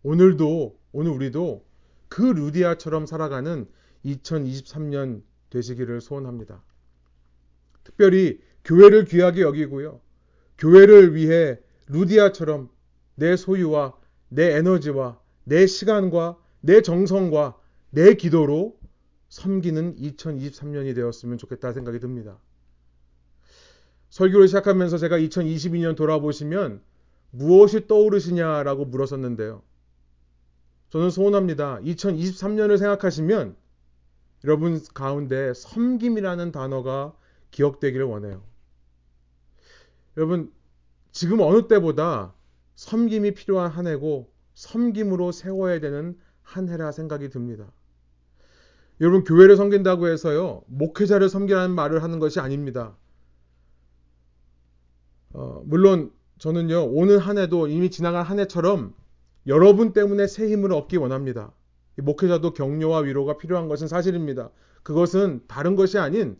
오늘도, 0.03 0.77
오늘 0.91 1.11
우리도 1.11 1.65
그 2.09 2.21
루디아처럼 2.21 3.05
살아가는 3.05 3.67
2023년 4.05 5.21
되시기를 5.49 6.01
소원합니다. 6.01 6.63
특별히 7.83 8.39
교회를 8.63 9.05
귀하게 9.05 9.41
여기고요. 9.41 10.01
교회를 10.57 11.15
위해 11.15 11.59
루디아처럼 11.87 12.69
내 13.15 13.35
소유와 13.35 13.97
내 14.29 14.55
에너지와 14.55 15.19
내 15.43 15.65
시간과 15.65 16.37
내 16.61 16.81
정성과 16.81 17.59
내 17.89 18.13
기도로 18.13 18.79
섬기는 19.29 19.95
2023년이 19.95 20.95
되었으면 20.95 21.37
좋겠다 21.37 21.73
생각이 21.73 21.99
듭니다. 21.99 22.39
설교를 24.09 24.47
시작하면서 24.47 24.97
제가 24.97 25.17
2022년 25.17 25.95
돌아보시면 25.95 26.81
무엇이 27.31 27.87
떠오르시냐라고 27.87 28.85
물었었는데요. 28.85 29.63
저는 30.89 31.09
소원합니다. 31.09 31.79
2023년을 31.79 32.77
생각하시면 32.77 33.55
여러분 34.43 34.81
가운데 34.93 35.53
섬김이라는 35.53 36.51
단어가 36.51 37.13
기억되기를 37.51 38.05
원해요. 38.05 38.41
여러분, 40.17 40.51
지금 41.11 41.39
어느 41.41 41.67
때보다 41.67 42.33
섬김이 42.75 43.33
필요한 43.33 43.69
한 43.69 43.87
해고 43.87 44.31
섬김으로 44.55 45.31
세워야 45.31 45.79
되는 45.79 46.17
한 46.41 46.69
해라 46.69 46.91
생각이 46.91 47.29
듭니다. 47.29 47.71
여러분, 48.99 49.23
교회를 49.23 49.57
섬긴다고 49.57 50.07
해서요, 50.07 50.63
목회자를 50.67 51.29
섬기라는 51.29 51.75
말을 51.75 52.03
하는 52.03 52.19
것이 52.19 52.39
아닙니다. 52.39 52.95
어, 55.33 55.61
물론 55.65 56.11
저는요, 56.39 56.85
오늘 56.91 57.19
한 57.19 57.37
해도 57.37 57.67
이미 57.67 57.89
지나간 57.89 58.25
한 58.25 58.39
해처럼 58.39 58.93
여러분 59.47 59.93
때문에 59.93 60.27
새 60.27 60.49
힘을 60.49 60.73
얻기 60.73 60.97
원합니다. 60.97 61.51
목회자도 62.01 62.53
격려와 62.53 62.99
위로가 62.99 63.37
필요한 63.37 63.67
것은 63.67 63.87
사실입니다. 63.87 64.49
그것은 64.83 65.41
다른 65.47 65.75
것이 65.75 65.97
아닌 65.97 66.37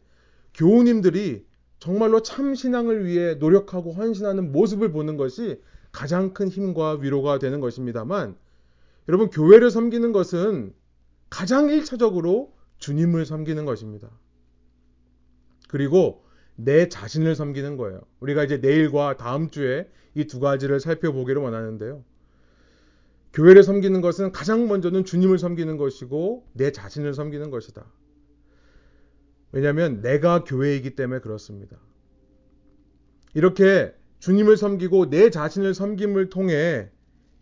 교우님들이 0.53 1.45
정말로 1.79 2.21
참 2.21 2.53
신앙을 2.55 3.05
위해 3.05 3.35
노력하고 3.35 3.91
헌신하는 3.93 4.51
모습을 4.51 4.91
보는 4.91 5.17
것이 5.17 5.61
가장 5.91 6.33
큰 6.33 6.47
힘과 6.47 6.93
위로가 7.01 7.39
되는 7.39 7.59
것입니다만 7.59 8.35
여러분 9.09 9.29
교회를 9.29 9.71
섬기는 9.71 10.11
것은 10.11 10.73
가장 11.29 11.67
1차적으로 11.67 12.51
주님을 12.77 13.25
섬기는 13.25 13.65
것입니다. 13.65 14.09
그리고 15.69 16.23
내 16.55 16.89
자신을 16.89 17.35
섬기는 17.35 17.77
거예요. 17.77 18.01
우리가 18.19 18.43
이제 18.43 18.57
내일과 18.57 19.17
다음 19.17 19.49
주에 19.49 19.89
이 20.13 20.25
두 20.25 20.39
가지를 20.39 20.79
살펴보기를 20.79 21.41
원하는데요. 21.41 22.03
교회를 23.33 23.63
섬기는 23.63 24.01
것은 24.01 24.31
가장 24.31 24.67
먼저는 24.67 25.05
주님을 25.05 25.39
섬기는 25.39 25.77
것이고 25.77 26.47
내 26.53 26.71
자신을 26.71 27.13
섬기는 27.13 27.49
것이다. 27.49 27.85
왜냐하면 29.53 30.01
내가 30.01 30.43
교회이기 30.43 30.95
때문에 30.95 31.19
그렇습니다. 31.19 31.77
이렇게 33.33 33.93
주님을 34.19 34.57
섬기고 34.57 35.09
내 35.09 35.29
자신을 35.29 35.73
섬김을 35.73 36.29
통해 36.29 36.89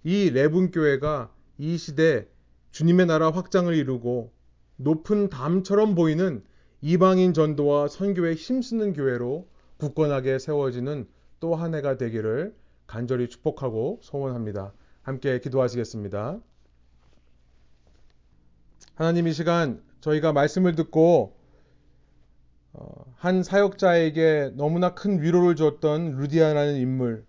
이 0.04 0.30
레분 0.30 0.72
교회가 0.72 1.34
이 1.58 1.78
시대 1.78 2.28
주님의 2.72 3.08
나라 3.08 3.32
확장을 3.32 3.74
이루고 3.74 4.32
높은 4.78 5.30
담처럼 5.30 5.96
보이는 5.96 6.44
이방인 6.82 7.34
전도와 7.34 7.88
선교에 7.90 8.36
힘쓰는 8.36 8.94
교회로 8.94 9.50
굳건하게 9.78 10.40
세워지는 10.40 11.08
또 11.40 11.56
한 11.56 11.74
해가 11.74 11.98
되기를 11.98 12.56
간절히 12.86 13.28
축복하고 13.28 14.00
소원합니다. 14.02 14.74
함께 15.02 15.40
기도하시겠습니다. 15.40 16.40
하나님 18.96 19.28
이 19.28 19.34
시간 19.34 19.82
저희가 20.02 20.34
말씀을 20.34 20.76
듣고 20.76 21.36
어, 22.74 23.14
한 23.16 23.44
사역자에게 23.44 24.52
너무나 24.56 24.94
큰 24.94 25.22
위로를 25.22 25.56
줬던 25.56 26.18
루디아라는 26.18 26.76
인물. 26.76 27.26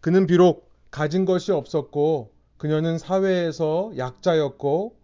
그는 0.00 0.26
비록 0.26 0.70
가진 0.90 1.24
것이 1.24 1.52
없었고 1.52 2.32
그녀는 2.56 2.98
사회에서 2.98 3.92
약자였고 3.96 4.96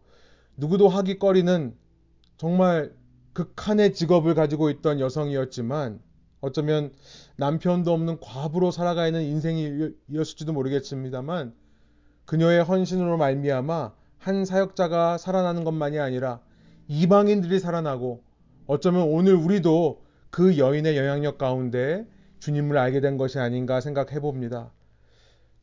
누구도 0.57 0.89
하기 0.89 1.19
꺼리는 1.19 1.77
정말 2.37 2.93
극한의 3.33 3.95
직업을 3.95 4.35
가지고 4.35 4.71
있던 4.71 5.01
여성이었지만 5.01 6.01
어쩌면 6.41 6.93
남편도 7.37 7.93
없는 7.93 8.21
과부로 8.21 8.71
살아가는 8.71 9.23
인생이었을지도 9.23 10.53
모르겠습니다만 10.53 11.55
그녀의 12.31 12.63
헌신으로 12.63 13.17
말미암아 13.17 13.93
한 14.19 14.45
사역자가 14.45 15.19
살아나는 15.19 15.65
것만이 15.65 15.99
아니라 15.99 16.39
이방인들이 16.87 17.59
살아나고 17.59 18.23
어쩌면 18.69 19.09
오늘 19.09 19.35
우리도 19.35 20.05
그 20.31 20.57
여인의 20.57 20.97
영향력 20.97 21.39
가운데 21.39 22.07
주님을 22.39 22.79
알게 22.79 23.01
된 23.01 23.17
것이 23.17 23.41
아닌가 23.41 23.81
생각해 23.81 24.21
봅니다. 24.21 24.71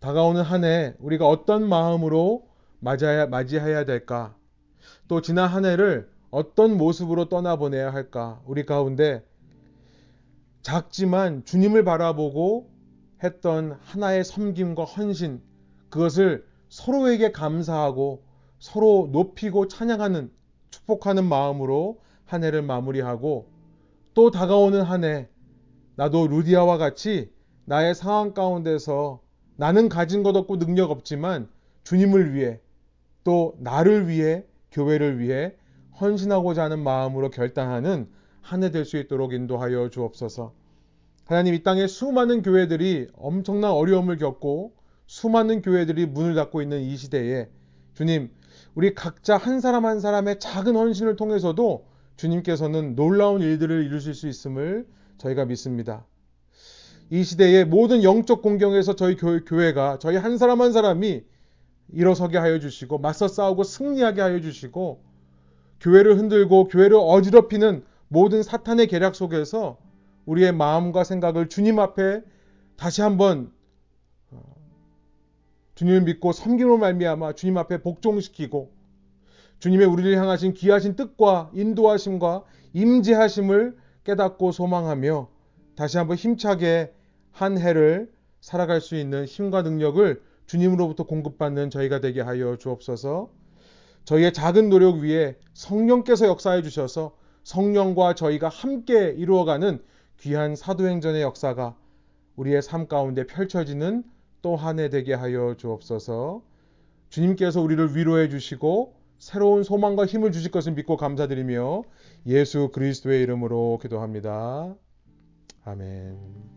다가오는 0.01 0.41
한 0.41 0.65
해 0.65 0.93
우리가 0.99 1.26
어떤 1.26 1.70
마음으로 1.70 2.49
맞아야, 2.82 3.28
맞이해야 3.28 3.86
될까? 3.86 4.36
또 5.07 5.22
지난 5.22 5.47
한 5.47 5.63
해를 5.63 6.09
어떤 6.32 6.76
모습으로 6.76 7.30
떠나보내야 7.30 7.93
할까? 7.93 8.41
우리 8.45 8.65
가운데 8.65 9.24
작지만 10.63 11.45
주님을 11.45 11.86
바라보고 11.86 12.70
했던 13.24 13.80
하나의 13.84 14.26
섬김과 14.26 14.84
헌신, 14.84 15.41
그것을 15.89 16.45
서로에게 16.70 17.32
감사하고 17.32 18.24
서로 18.59 19.09
높이고 19.11 19.68
찬양하는 19.68 20.32
축복하는 20.72 21.26
마음으로 21.26 22.01
한 22.26 22.43
해를 22.43 22.61
마무리하고 22.61 23.49
또 24.13 24.32
다가오는 24.32 24.82
한 24.82 25.03
해 25.03 25.30
나도 25.95 26.28
루디아와 26.28 26.78
같이 26.78 27.32
나의 27.65 27.95
상황 27.95 28.34
가운데서 28.34 29.22
나는 29.55 29.89
가진 29.89 30.24
것 30.24 30.36
없고 30.36 30.59
능력 30.59 30.91
없지만 30.91 31.49
주님을 31.84 32.34
위해 32.34 32.59
또 33.24 33.55
나를 33.59 34.07
위해 34.07 34.45
교회를 34.72 35.20
위해 35.20 35.55
헌신하고자 35.99 36.63
하는 36.63 36.80
마음으로 36.84 37.30
결단하는 37.32 38.09
한 38.41 38.61
해 38.63 38.72
될 38.72 38.86
수 38.86 38.97
있도록 38.97 39.34
인도하여 39.34 39.89
주옵소서. 39.89 40.53
하나님 41.26 41.53
이 41.53 41.63
땅에 41.63 41.88
수많은 41.88 42.41
교회들이 42.43 43.09
엄청난 43.18 43.72
어려움을 43.72 44.18
겪고 44.18 44.74
수많은 45.08 45.62
교회들이 45.62 46.05
문을 46.05 46.36
닫고 46.36 46.62
있는 46.62 46.82
이 46.82 46.95
시대에 46.95 47.49
주님 47.93 48.30
우리 48.76 48.93
각자 48.93 49.38
한 49.38 49.60
사람 49.60 49.86
한 49.86 49.99
사람의 49.99 50.39
작은 50.39 50.76
헌신을 50.76 51.16
통해서도 51.16 51.88
주님께서는 52.18 52.95
놀라운 52.95 53.41
일들을 53.41 53.86
이루실 53.86 54.14
수 54.14 54.28
있음을 54.28 54.86
저희가 55.18 55.45
믿습니다. 55.45 56.05
이 57.10 57.24
시대의 57.24 57.66
모든 57.66 58.03
영적 58.03 58.41
공경에서 58.41 58.95
저희 58.95 59.16
교회가 59.16 59.97
저희 59.99 60.18
한 60.18 60.38
사람 60.38 60.62
한 60.62 60.74
사람이 60.74 61.24
일어서게 61.93 62.38
하여 62.38 62.60
주시고 62.60 62.97
맞서 62.97 63.28
싸우고 63.28 63.64
승리하게 63.64 64.22
하여 64.22 64.41
주시고 64.41 65.01
교회를 65.80 66.18
흔들고 66.18 66.68
교회를 66.68 66.97
어지럽히는 66.97 67.84
모든 68.10 68.43
사탄의 68.43 68.88
계략 68.88 69.16
속에서 69.16 69.78
우리의 70.26 70.51
마음과 70.51 71.03
생각을 71.05 71.47
주님 71.47 71.80
앞에 71.80 72.22
다시 72.76 73.01
한번 73.01 73.45
어, 73.45 73.57
주님을 75.78 76.02
믿고 76.02 76.32
섬김으로 76.32 76.80
말미암아 76.80 77.34
주님 77.34 77.56
앞에 77.60 77.84
복종시키고 77.84 78.72
주님의 79.60 79.86
우리를 79.86 80.18
향하신 80.18 80.54
귀하신 80.54 80.96
뜻과 80.96 81.52
인도하심과 81.54 82.44
임재하심을 82.74 83.78
깨닫고 84.04 84.52
소망하며 84.52 85.30
다시 85.76 86.00
한번 86.00 86.18
힘차게 86.18 86.94
한 87.32 87.60
해를 87.60 88.12
살아갈 88.42 88.82
수 88.82 88.96
있는 88.96 89.26
힘과 89.26 89.62
능력을 89.62 90.20
주님으로부터 90.48 91.04
공급받는 91.06 91.70
저희가 91.70 92.00
되게 92.00 92.22
하여 92.22 92.56
주옵소서. 92.56 93.30
저희의 94.04 94.34
작은 94.34 94.70
노력 94.70 94.98
위에 94.98 95.36
성령께서 95.54 96.26
역사해 96.26 96.64
주셔서 96.64 97.16
성령과 97.44 98.16
저희가 98.16 98.50
함께 98.50 99.14
이루어가는 99.16 99.84
귀한 100.22 100.56
사도행전의 100.56 101.22
역사가 101.22 101.76
우리의 102.36 102.64
삶 102.64 102.88
가운데 102.88 103.28
펼쳐지는 103.28 104.04
또한해 104.42 104.90
되게 104.90 105.14
하여 105.14 105.56
주옵소서. 105.58 106.42
주님께서 107.10 107.62
우리를 107.62 107.96
위로해 107.96 108.30
주시고 108.30 108.96
새로운 109.20 109.64
소망과 109.64 110.06
힘을 110.06 110.32
주실 110.32 110.52
것을 110.52 110.74
믿고 110.74 110.98
감사드리며 110.98 111.84
예수 112.28 112.70
그리스도의 112.74 113.22
이름으로 113.24 113.80
기도합니다. 113.82 114.76
아멘. 115.64 116.57